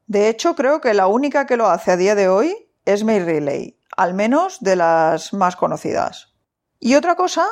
De 0.08 0.30
hecho, 0.30 0.56
creo 0.56 0.82
que 0.82 0.94
la 0.94 1.08
única 1.08 1.46
que 1.46 1.58
lo 1.58 1.68
hace 1.68 1.92
a 1.92 1.98
día 1.98 2.16
de 2.16 2.28
hoy 2.28 2.70
es 2.86 3.04
MailRelay, 3.04 3.80
al 3.98 4.14
menos 4.14 4.60
de 4.62 4.76
las 4.76 5.34
más 5.34 5.56
conocidas. 5.56 6.34
Y 6.80 6.96
otra 6.96 7.16
cosa 7.16 7.46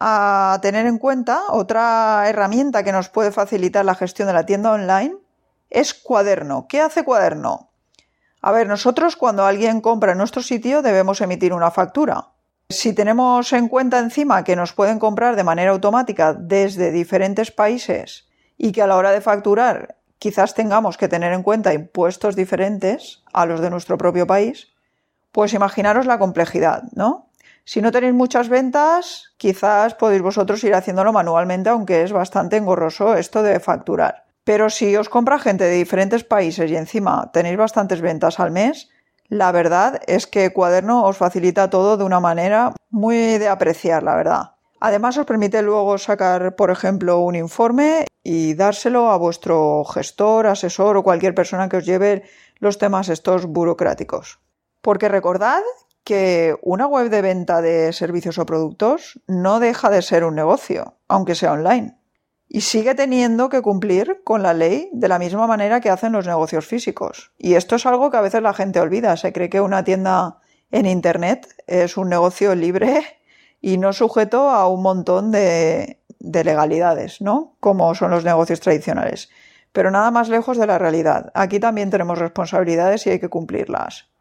a 0.00 0.58
tener 0.62 0.86
en 0.86 0.98
cuenta, 0.98 1.42
otra 1.50 2.28
herramienta 2.28 2.82
que 2.82 2.92
nos 2.92 3.08
puede 3.08 3.32
facilitar 3.32 3.84
la 3.84 3.94
gestión 3.94 4.28
de 4.28 4.34
la 4.34 4.46
tienda 4.46 4.72
online 4.72 5.16
es 5.70 5.94
Cuaderno. 5.94 6.66
¿Qué 6.68 6.80
hace 6.80 7.04
Cuaderno? 7.04 7.70
A 8.46 8.52
ver, 8.52 8.66
nosotros 8.68 9.16
cuando 9.16 9.46
alguien 9.46 9.80
compra 9.80 10.12
en 10.12 10.18
nuestro 10.18 10.42
sitio 10.42 10.82
debemos 10.82 11.22
emitir 11.22 11.54
una 11.54 11.70
factura. 11.70 12.26
Si 12.68 12.92
tenemos 12.92 13.50
en 13.54 13.68
cuenta 13.68 13.98
encima 13.98 14.44
que 14.44 14.54
nos 14.54 14.74
pueden 14.74 14.98
comprar 14.98 15.34
de 15.34 15.44
manera 15.44 15.70
automática 15.70 16.34
desde 16.34 16.90
diferentes 16.90 17.50
países 17.50 18.28
y 18.58 18.72
que 18.72 18.82
a 18.82 18.86
la 18.86 18.96
hora 18.96 19.12
de 19.12 19.22
facturar 19.22 19.96
quizás 20.18 20.52
tengamos 20.52 20.98
que 20.98 21.08
tener 21.08 21.32
en 21.32 21.42
cuenta 21.42 21.72
impuestos 21.72 22.36
diferentes 22.36 23.22
a 23.32 23.46
los 23.46 23.60
de 23.60 23.70
nuestro 23.70 23.96
propio 23.96 24.26
país, 24.26 24.74
pues 25.32 25.54
imaginaros 25.54 26.04
la 26.04 26.18
complejidad, 26.18 26.82
¿no? 26.92 27.30
Si 27.64 27.80
no 27.80 27.92
tenéis 27.92 28.12
muchas 28.12 28.50
ventas, 28.50 29.32
quizás 29.38 29.94
podéis 29.94 30.20
vosotros 30.20 30.62
ir 30.64 30.74
haciéndolo 30.74 31.14
manualmente, 31.14 31.70
aunque 31.70 32.02
es 32.02 32.12
bastante 32.12 32.58
engorroso 32.58 33.14
esto 33.14 33.42
de 33.42 33.58
facturar. 33.58 34.23
Pero 34.44 34.68
si 34.68 34.94
os 34.96 35.08
compra 35.08 35.38
gente 35.38 35.64
de 35.64 35.74
diferentes 35.74 36.22
países 36.22 36.70
y 36.70 36.76
encima 36.76 37.30
tenéis 37.32 37.56
bastantes 37.56 38.00
ventas 38.00 38.38
al 38.38 38.50
mes, 38.50 38.90
la 39.28 39.52
verdad 39.52 40.00
es 40.06 40.26
que 40.26 40.52
Cuaderno 40.52 41.04
os 41.04 41.16
facilita 41.16 41.70
todo 41.70 41.96
de 41.96 42.04
una 42.04 42.20
manera 42.20 42.72
muy 42.90 43.38
de 43.38 43.48
apreciar, 43.48 44.02
la 44.02 44.14
verdad. 44.14 44.50
Además 44.80 45.16
os 45.16 45.24
permite 45.24 45.62
luego 45.62 45.96
sacar, 45.96 46.56
por 46.56 46.70
ejemplo, 46.70 47.20
un 47.20 47.36
informe 47.36 48.04
y 48.22 48.52
dárselo 48.52 49.10
a 49.10 49.16
vuestro 49.16 49.82
gestor, 49.84 50.46
asesor 50.46 50.98
o 50.98 51.02
cualquier 51.02 51.34
persona 51.34 51.70
que 51.70 51.78
os 51.78 51.86
lleve 51.86 52.24
los 52.58 52.76
temas 52.76 53.08
estos 53.08 53.46
burocráticos. 53.46 54.40
Porque 54.82 55.08
recordad 55.08 55.62
que 56.04 56.54
una 56.60 56.86
web 56.86 57.08
de 57.08 57.22
venta 57.22 57.62
de 57.62 57.94
servicios 57.94 58.38
o 58.38 58.44
productos 58.44 59.20
no 59.26 59.58
deja 59.58 59.88
de 59.88 60.02
ser 60.02 60.22
un 60.22 60.34
negocio, 60.34 60.98
aunque 61.08 61.34
sea 61.34 61.52
online. 61.52 61.96
Y 62.54 62.60
sigue 62.60 62.94
teniendo 62.94 63.48
que 63.48 63.62
cumplir 63.62 64.20
con 64.22 64.44
la 64.44 64.54
ley 64.54 64.88
de 64.92 65.08
la 65.08 65.18
misma 65.18 65.48
manera 65.48 65.80
que 65.80 65.90
hacen 65.90 66.12
los 66.12 66.24
negocios 66.24 66.64
físicos. 66.64 67.32
Y 67.36 67.54
esto 67.54 67.74
es 67.74 67.84
algo 67.84 68.12
que 68.12 68.16
a 68.16 68.20
veces 68.20 68.42
la 68.42 68.54
gente 68.54 68.78
olvida. 68.78 69.16
Se 69.16 69.32
cree 69.32 69.50
que 69.50 69.60
una 69.60 69.82
tienda 69.82 70.38
en 70.70 70.86
Internet. 70.86 71.48
Es 71.66 71.96
un 71.96 72.08
negocio 72.08 72.54
libre 72.54 73.02
y 73.60 73.76
no 73.76 73.92
sujeto 73.92 74.50
a 74.50 74.68
un 74.68 74.82
montón 74.82 75.32
de, 75.32 76.00
de 76.20 76.44
legalidades, 76.44 77.20
¿no? 77.20 77.56
Como 77.58 77.92
son 77.96 78.12
los 78.12 78.24
negocios 78.24 78.60
tradicionales. 78.60 79.30
Pero 79.72 79.90
nada 79.90 80.12
más 80.12 80.28
lejos 80.28 80.56
de 80.56 80.68
la 80.68 80.78
realidad. 80.78 81.32
Aquí 81.34 81.58
también 81.58 81.90
tenemos 81.90 82.20
responsabilidades 82.20 83.04
y 83.08 83.10
hay 83.10 83.18
que 83.18 83.30
cumplirlas. 83.30 84.13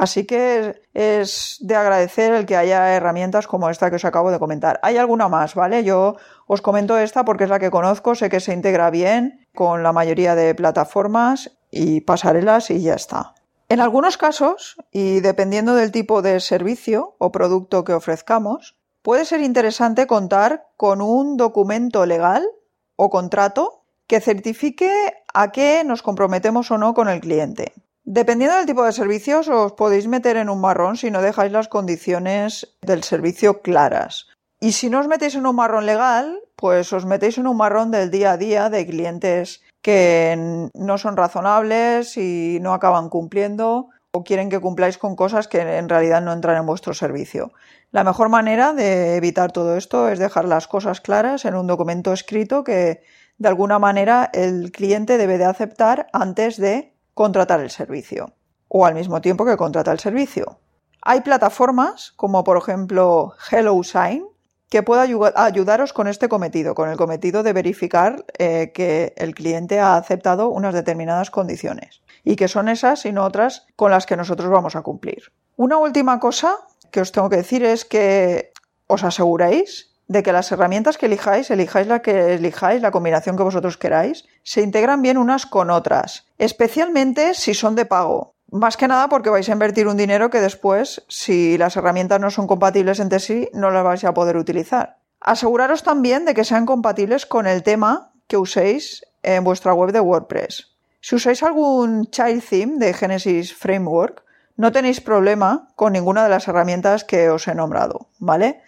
Así 0.00 0.24
que 0.24 0.80
es 0.94 1.58
de 1.60 1.76
agradecer 1.76 2.32
el 2.32 2.46
que 2.46 2.56
haya 2.56 2.94
herramientas 2.94 3.46
como 3.46 3.68
esta 3.68 3.90
que 3.90 3.96
os 3.96 4.04
acabo 4.06 4.30
de 4.30 4.38
comentar. 4.38 4.80
Hay 4.82 4.96
alguna 4.96 5.28
más, 5.28 5.54
¿vale? 5.54 5.84
Yo 5.84 6.16
os 6.46 6.62
comento 6.62 6.96
esta 6.96 7.26
porque 7.26 7.44
es 7.44 7.50
la 7.50 7.58
que 7.58 7.70
conozco, 7.70 8.14
sé 8.14 8.30
que 8.30 8.40
se 8.40 8.54
integra 8.54 8.88
bien 8.88 9.46
con 9.54 9.82
la 9.82 9.92
mayoría 9.92 10.34
de 10.34 10.54
plataformas 10.54 11.54
y 11.70 12.00
pasarelas 12.00 12.70
y 12.70 12.80
ya 12.80 12.94
está. 12.94 13.34
En 13.68 13.78
algunos 13.78 14.16
casos, 14.16 14.78
y 14.90 15.20
dependiendo 15.20 15.74
del 15.74 15.92
tipo 15.92 16.22
de 16.22 16.40
servicio 16.40 17.14
o 17.18 17.30
producto 17.30 17.84
que 17.84 17.92
ofrezcamos, 17.92 18.78
puede 19.02 19.26
ser 19.26 19.42
interesante 19.42 20.06
contar 20.06 20.68
con 20.78 21.02
un 21.02 21.36
documento 21.36 22.06
legal 22.06 22.48
o 22.96 23.10
contrato 23.10 23.84
que 24.06 24.22
certifique 24.22 24.90
a 25.34 25.52
qué 25.52 25.84
nos 25.84 26.00
comprometemos 26.00 26.70
o 26.70 26.78
no 26.78 26.94
con 26.94 27.10
el 27.10 27.20
cliente. 27.20 27.74
Dependiendo 28.12 28.56
del 28.56 28.66
tipo 28.66 28.82
de 28.82 28.90
servicios, 28.90 29.46
os 29.46 29.74
podéis 29.74 30.08
meter 30.08 30.36
en 30.36 30.50
un 30.50 30.60
marrón 30.60 30.96
si 30.96 31.12
no 31.12 31.22
dejáis 31.22 31.52
las 31.52 31.68
condiciones 31.68 32.74
del 32.82 33.04
servicio 33.04 33.62
claras. 33.62 34.26
Y 34.58 34.72
si 34.72 34.90
no 34.90 34.98
os 34.98 35.06
metéis 35.06 35.36
en 35.36 35.46
un 35.46 35.54
marrón 35.54 35.86
legal, 35.86 36.42
pues 36.56 36.92
os 36.92 37.06
metéis 37.06 37.38
en 37.38 37.46
un 37.46 37.56
marrón 37.56 37.92
del 37.92 38.10
día 38.10 38.32
a 38.32 38.36
día 38.36 38.68
de 38.68 38.84
clientes 38.84 39.62
que 39.80 40.68
no 40.74 40.98
son 40.98 41.16
razonables 41.16 42.16
y 42.16 42.58
no 42.60 42.74
acaban 42.74 43.10
cumpliendo 43.10 43.90
o 44.10 44.24
quieren 44.24 44.50
que 44.50 44.58
cumpláis 44.58 44.98
con 44.98 45.14
cosas 45.14 45.46
que 45.46 45.60
en 45.60 45.88
realidad 45.88 46.20
no 46.20 46.32
entran 46.32 46.56
en 46.56 46.66
vuestro 46.66 46.94
servicio. 46.94 47.52
La 47.92 48.02
mejor 48.02 48.28
manera 48.28 48.72
de 48.72 49.14
evitar 49.14 49.52
todo 49.52 49.76
esto 49.76 50.08
es 50.08 50.18
dejar 50.18 50.46
las 50.46 50.66
cosas 50.66 51.00
claras 51.00 51.44
en 51.44 51.54
un 51.54 51.68
documento 51.68 52.12
escrito 52.12 52.64
que 52.64 53.04
de 53.38 53.48
alguna 53.48 53.78
manera 53.78 54.30
el 54.34 54.72
cliente 54.72 55.16
debe 55.16 55.38
de 55.38 55.44
aceptar 55.44 56.08
antes 56.12 56.56
de 56.56 56.92
contratar 57.14 57.60
el 57.60 57.70
servicio 57.70 58.34
o 58.68 58.86
al 58.86 58.94
mismo 58.94 59.20
tiempo 59.20 59.44
que 59.44 59.56
contrata 59.56 59.92
el 59.92 59.98
servicio. 59.98 60.60
Hay 61.02 61.22
plataformas 61.22 62.12
como 62.16 62.44
por 62.44 62.56
ejemplo 62.56 63.34
HelloSign 63.50 64.24
que 64.68 64.84
puede 64.84 65.02
ayudaros 65.34 65.92
con 65.92 66.06
este 66.06 66.28
cometido, 66.28 66.76
con 66.76 66.88
el 66.88 66.96
cometido 66.96 67.42
de 67.42 67.52
verificar 67.52 68.24
eh, 68.38 68.70
que 68.72 69.14
el 69.16 69.34
cliente 69.34 69.80
ha 69.80 69.96
aceptado 69.96 70.48
unas 70.48 70.72
determinadas 70.72 71.30
condiciones 71.32 72.02
y 72.22 72.36
que 72.36 72.46
son 72.46 72.68
esas 72.68 73.04
y 73.04 73.12
no 73.12 73.24
otras 73.24 73.66
con 73.74 73.90
las 73.90 74.06
que 74.06 74.16
nosotros 74.16 74.48
vamos 74.48 74.76
a 74.76 74.82
cumplir. 74.82 75.32
Una 75.56 75.76
última 75.78 76.20
cosa 76.20 76.56
que 76.92 77.00
os 77.00 77.10
tengo 77.10 77.28
que 77.28 77.36
decir 77.36 77.64
es 77.64 77.84
que 77.84 78.52
os 78.86 79.02
aseguréis 79.02 79.89
de 80.10 80.24
que 80.24 80.32
las 80.32 80.50
herramientas 80.50 80.98
que 80.98 81.06
elijáis, 81.06 81.52
elijáis 81.52 81.86
la 81.86 82.02
que 82.02 82.34
elijáis, 82.34 82.82
la 82.82 82.90
combinación 82.90 83.36
que 83.36 83.44
vosotros 83.44 83.78
queráis, 83.78 84.24
se 84.42 84.60
integran 84.60 85.02
bien 85.02 85.16
unas 85.16 85.46
con 85.46 85.70
otras, 85.70 86.26
especialmente 86.36 87.34
si 87.34 87.54
son 87.54 87.76
de 87.76 87.84
pago. 87.86 88.34
Más 88.50 88.76
que 88.76 88.88
nada 88.88 89.08
porque 89.08 89.30
vais 89.30 89.48
a 89.48 89.52
invertir 89.52 89.86
un 89.86 89.96
dinero 89.96 90.28
que 90.28 90.40
después, 90.40 91.04
si 91.06 91.56
las 91.58 91.76
herramientas 91.76 92.18
no 92.18 92.32
son 92.32 92.48
compatibles 92.48 92.98
entre 92.98 93.20
sí, 93.20 93.48
no 93.52 93.70
las 93.70 93.84
vais 93.84 94.02
a 94.02 94.12
poder 94.12 94.36
utilizar. 94.36 94.96
Aseguraros 95.20 95.84
también 95.84 96.24
de 96.24 96.34
que 96.34 96.42
sean 96.42 96.66
compatibles 96.66 97.24
con 97.24 97.46
el 97.46 97.62
tema 97.62 98.10
que 98.26 98.36
uséis 98.36 99.04
en 99.22 99.44
vuestra 99.44 99.74
web 99.74 99.92
de 99.92 100.00
WordPress. 100.00 100.74
Si 101.00 101.14
usáis 101.14 101.44
algún 101.44 102.10
child 102.10 102.42
theme 102.42 102.78
de 102.84 102.94
Genesis 102.94 103.54
Framework, 103.54 104.24
no 104.56 104.72
tenéis 104.72 105.00
problema 105.00 105.68
con 105.76 105.92
ninguna 105.92 106.24
de 106.24 106.30
las 106.30 106.48
herramientas 106.48 107.04
que 107.04 107.30
os 107.30 107.46
he 107.46 107.54
nombrado, 107.54 108.08
¿vale? 108.18 108.60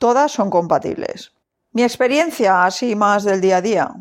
Todas 0.00 0.32
son 0.32 0.48
compatibles. 0.48 1.34
Mi 1.72 1.82
experiencia 1.82 2.64
así 2.64 2.96
más 2.96 3.22
del 3.22 3.42
día 3.42 3.58
a 3.58 3.60
día. 3.60 3.94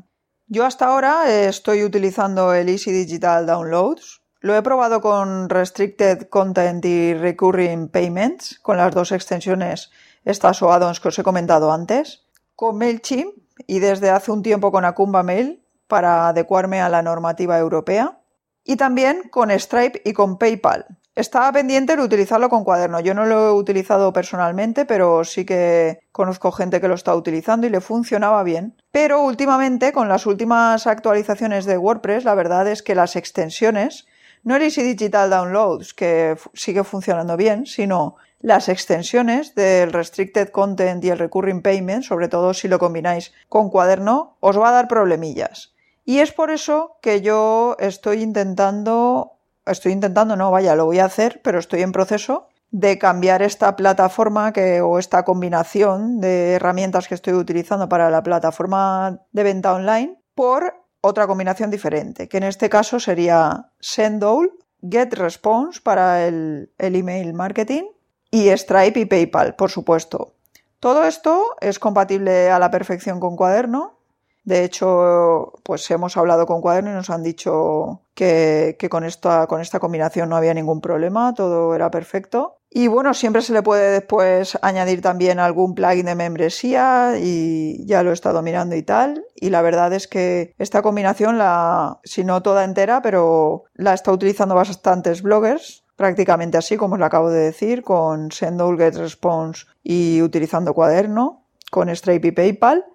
Yo 0.48 0.63
hasta 0.63 0.86
ahora 0.86 1.29
estoy 1.46 1.84
utilizando 1.84 2.53
el 2.53 2.70
Easy 2.70 2.94
Digital 2.94 3.46
Downloads. 3.46 4.22
Lo 4.40 4.55
he 4.55 4.62
probado 4.62 5.01
con 5.01 5.50
Restricted 5.50 6.29
Content 6.29 6.85
y 6.85 7.14
Recurring 7.16 7.90
Payments, 7.90 8.59
con 8.62 8.77
las 8.77 8.96
dos 8.96 9.12
extensiones 9.12 9.92
estas 10.24 10.62
o 10.62 10.72
add-ons 10.72 11.01
que 11.01 11.09
os 11.09 11.20
he 11.20 11.24
comentado 11.24 11.70
antes. 11.70 12.24
Con 12.55 12.77
MailChimp 12.77 13.35
y 13.68 13.79
desde 13.79 14.09
hace 14.09 14.31
un 14.31 14.42
tiempo 14.42 14.72
con 14.72 14.85
Akumba 14.85 15.22
Mail 15.22 15.62
para 15.88 16.29
adecuarme 16.29 16.79
a 16.79 16.88
la 16.88 17.01
normativa 17.01 17.59
europea. 17.59 18.22
Y 18.64 18.77
también 18.77 19.27
con 19.29 19.51
Stripe 19.51 20.01
y 20.05 20.14
con 20.14 20.38
PayPal 20.38 20.99
estaba 21.20 21.51
pendiente 21.51 21.98
de 21.98 22.01
utilizarlo 22.01 22.50
con 22.50 22.64
cuaderno. 22.64 23.01
Yo 23.01 23.14
no 23.14 23.25
lo 23.25 23.48
he 23.48 23.51
utilizado 23.51 24.14
personalmente, 24.14 24.86
pero 24.86 25.25
sí 25.25 25.46
que 25.46 26.00
conozco 26.12 26.51
gente 26.51 26.79
que 26.79 26.88
lo 26.88 26.96
está 26.96 27.14
utilizando 27.14 27.68
y 27.68 27.70
le 27.70 27.82
funcionaba 27.82 28.42
bien. 28.44 28.75
Pero 28.92 29.22
últimamente, 29.22 29.92
con 29.92 30.08
las 30.08 30.25
últimas 30.25 30.88
actualizaciones 30.88 31.66
de 31.66 31.77
WordPress, 31.77 32.24
la 32.24 32.36
verdad 32.36 32.68
es 32.68 32.82
que 32.82 32.96
las 32.96 33.18
extensiones, 33.18 34.08
no 34.44 34.55
el 34.55 34.62
Easy 34.62 34.82
Digital 34.82 35.29
Downloads, 35.29 35.94
que 35.94 36.38
sigue 36.53 36.86
funcionando 36.86 37.36
bien, 37.36 37.66
sino 37.66 38.16
las 38.40 38.70
extensiones 38.70 39.55
del 39.55 39.92
Restricted 39.92 40.50
Content 40.50 41.03
y 41.03 41.10
el 41.10 41.20
Recurring 41.20 41.62
Payment, 41.62 42.03
sobre 42.03 42.29
todo 42.29 42.53
si 42.53 42.70
lo 42.70 42.79
combináis 42.79 43.34
con 43.50 43.70
cuaderno, 43.70 44.38
os 44.40 44.58
va 44.58 44.70
a 44.70 44.74
dar 44.74 44.88
problemillas. 44.88 45.74
Y 46.05 46.20
es 46.20 46.32
por 46.32 46.50
eso 46.50 46.98
que 47.01 47.22
yo 47.22 47.75
estoy 47.77 48.22
intentando 48.22 49.38
estoy 49.72 49.92
intentando, 49.92 50.36
no, 50.36 50.51
vaya, 50.51 50.75
lo 50.75 50.86
voy 50.86 51.00
a 51.00 51.05
hacer, 51.05 51.42
pero 51.44 51.60
estoy 51.60 51.82
en 51.82 51.92
proceso 51.92 52.48
de 52.72 52.98
cambiar 53.00 53.42
esta 53.42 53.75
plataforma 53.75 54.53
que, 54.53 54.82
o 54.82 55.00
esta 55.00 55.24
combinación 55.24 56.22
de 56.22 56.53
herramientas 56.53 57.08
que 57.08 57.16
estoy 57.16 57.34
utilizando 57.34 57.90
para 57.90 58.10
la 58.10 58.22
plataforma 58.22 59.20
de 59.32 59.44
venta 59.44 59.74
online 59.74 60.22
por 60.36 60.75
otra 61.01 61.27
combinación 61.27 61.72
diferente, 61.72 62.27
que 62.27 62.38
en 62.38 62.44
este 62.44 62.70
caso 62.70 63.00
sería 63.00 63.72
Sendowl, 63.79 64.51
GetResponse 64.82 65.82
para 65.82 66.25
el, 66.25 66.72
el 66.77 66.96
email 66.96 67.34
marketing 67.34 67.84
y 68.32 68.50
Stripe 68.50 69.00
y 69.00 69.05
PayPal, 69.05 69.55
por 69.55 69.72
supuesto. 69.72 70.36
Todo 70.79 71.03
esto 71.03 71.55
es 71.60 71.79
compatible 71.79 72.50
a 72.50 72.60
la 72.60 72.72
perfección 72.72 73.20
con 73.20 73.36
Cuaderno 73.36 73.99
de 74.43 74.63
hecho, 74.63 75.53
pues 75.63 75.89
hemos 75.91 76.17
hablado 76.17 76.45
con 76.45 76.61
Cuaderno 76.61 76.91
y 76.91 76.93
nos 76.93 77.09
han 77.09 77.23
dicho 77.23 78.01
que, 78.13 78.75
con, 78.89 79.03
esta, 79.03 79.47
combinación 79.47 80.29
no 80.29 80.35
había 80.35 80.53
ningún 80.53 80.81
problema, 80.81 81.33
todo 81.33 81.75
era 81.75 81.91
perfecto. 81.91 82.57
Y 82.69 82.87
bueno, 82.87 83.13
siempre 83.13 83.41
se 83.41 83.53
le 83.53 83.63
puede 83.63 83.91
después 83.91 84.57
añadir 84.61 85.01
también 85.01 85.39
algún 85.39 85.73
plugin 85.73 86.05
de 86.05 86.15
membresía 86.15 87.13
y 87.19 87.85
ya 87.85 88.03
lo 88.03 88.11
he 88.11 88.13
estado 88.13 88.41
mirando 88.41 88.75
y 88.75 88.83
tal. 88.83 89.25
Y 89.35 89.49
la 89.49 89.61
verdad 89.61 89.91
es 89.93 90.07
que 90.07 90.53
esta 90.57 90.81
combinación, 90.81 91.37
la, 91.37 91.99
si 92.03 92.23
no 92.23 92.41
toda 92.41 92.63
entera, 92.63 93.01
pero 93.01 93.63
la 93.73 93.93
está 93.93 94.11
utilizando 94.11 94.55
bastantes 94.55 95.21
bloggers, 95.21 95.83
prácticamente 95.95 96.57
así 96.57 96.77
como 96.77 96.93
os 96.93 96.99
lo 96.99 97.05
acabo 97.05 97.29
de 97.29 97.41
decir, 97.41 97.83
con 97.83 98.31
Sendol, 98.31 98.77
GetResponse 98.77 99.65
y 99.83 100.21
utilizando 100.21 100.73
Cuaderno, 100.73 101.45
con 101.71 101.93
Stripe 101.95 102.29
y 102.29 102.31
PayPal 102.31 102.85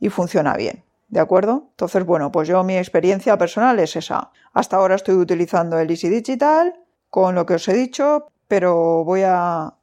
y 0.00 0.08
funciona 0.10 0.56
bien. 0.56 0.84
¿De 1.14 1.20
acuerdo? 1.20 1.68
Entonces, 1.70 2.04
bueno, 2.04 2.32
pues 2.32 2.48
yo 2.48 2.64
mi 2.64 2.76
experiencia 2.76 3.38
personal 3.38 3.78
es 3.78 3.94
esa. 3.94 4.32
Hasta 4.52 4.78
ahora 4.78 4.96
estoy 4.96 5.14
utilizando 5.14 5.78
el 5.78 5.88
Easy 5.88 6.08
Digital 6.08 6.74
con 7.08 7.36
lo 7.36 7.46
que 7.46 7.54
os 7.54 7.68
he 7.68 7.72
dicho, 7.72 8.32
pero 8.48 9.04
voy 9.04 9.22
a, 9.24 9.74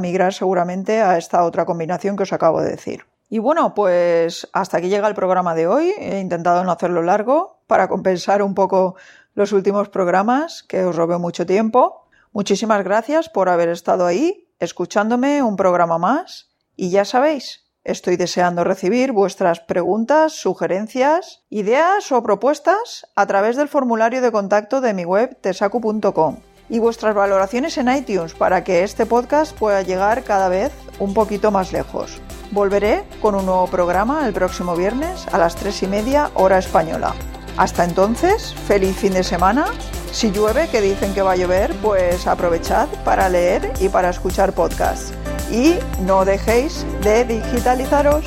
migrar 0.00 0.32
seguramente 0.32 1.00
a 1.00 1.18
esta 1.18 1.42
otra 1.42 1.66
combinación 1.66 2.16
que 2.16 2.22
os 2.22 2.32
acabo 2.32 2.60
de 2.60 2.70
decir. 2.70 3.06
Y 3.28 3.40
bueno, 3.40 3.74
pues 3.74 4.48
hasta 4.52 4.78
aquí 4.78 4.88
llega 4.88 5.08
el 5.08 5.16
programa 5.16 5.56
de 5.56 5.66
hoy. 5.66 5.92
He 5.98 6.20
intentado 6.20 6.62
no 6.62 6.70
hacerlo 6.70 7.02
largo 7.02 7.58
para 7.66 7.88
compensar 7.88 8.40
un 8.40 8.54
poco 8.54 8.94
los 9.34 9.50
últimos 9.50 9.88
programas 9.88 10.62
que 10.62 10.84
os 10.84 10.94
robé 10.94 11.18
mucho 11.18 11.44
tiempo. 11.44 12.06
Muchísimas 12.30 12.84
gracias 12.84 13.28
por 13.28 13.48
haber 13.48 13.68
estado 13.68 14.06
ahí, 14.06 14.48
escuchándome 14.60 15.42
un 15.42 15.56
programa 15.56 15.98
más. 15.98 16.50
Y 16.76 16.90
ya 16.90 17.04
sabéis, 17.04 17.67
Estoy 17.88 18.18
deseando 18.18 18.64
recibir 18.64 19.12
vuestras 19.12 19.60
preguntas, 19.60 20.34
sugerencias, 20.34 21.40
ideas 21.48 22.12
o 22.12 22.22
propuestas 22.22 23.06
a 23.16 23.26
través 23.26 23.56
del 23.56 23.70
formulario 23.70 24.20
de 24.20 24.30
contacto 24.30 24.82
de 24.82 24.92
mi 24.92 25.06
web 25.06 25.38
tesacu.com 25.40 26.36
y 26.68 26.80
vuestras 26.80 27.14
valoraciones 27.14 27.78
en 27.78 27.88
iTunes 27.88 28.34
para 28.34 28.62
que 28.62 28.84
este 28.84 29.06
podcast 29.06 29.56
pueda 29.56 29.80
llegar 29.80 30.22
cada 30.24 30.50
vez 30.50 30.70
un 30.98 31.14
poquito 31.14 31.50
más 31.50 31.72
lejos. 31.72 32.20
Volveré 32.50 33.04
con 33.22 33.34
un 33.34 33.46
nuevo 33.46 33.66
programa 33.68 34.26
el 34.26 34.34
próximo 34.34 34.76
viernes 34.76 35.26
a 35.32 35.38
las 35.38 35.56
3 35.56 35.84
y 35.84 35.86
media 35.86 36.30
hora 36.34 36.58
española. 36.58 37.14
Hasta 37.56 37.84
entonces, 37.84 38.52
feliz 38.66 38.98
fin 38.98 39.14
de 39.14 39.24
semana. 39.24 39.64
Si 40.12 40.30
llueve, 40.30 40.68
que 40.68 40.82
dicen 40.82 41.14
que 41.14 41.22
va 41.22 41.32
a 41.32 41.36
llover, 41.36 41.74
pues 41.76 42.26
aprovechad 42.26 42.86
para 43.06 43.30
leer 43.30 43.72
y 43.80 43.88
para 43.88 44.10
escuchar 44.10 44.52
podcasts 44.52 45.14
y 45.50 45.78
no 46.02 46.24
dejéis 46.24 46.84
de 47.02 47.24
digitalizaros. 47.24 48.24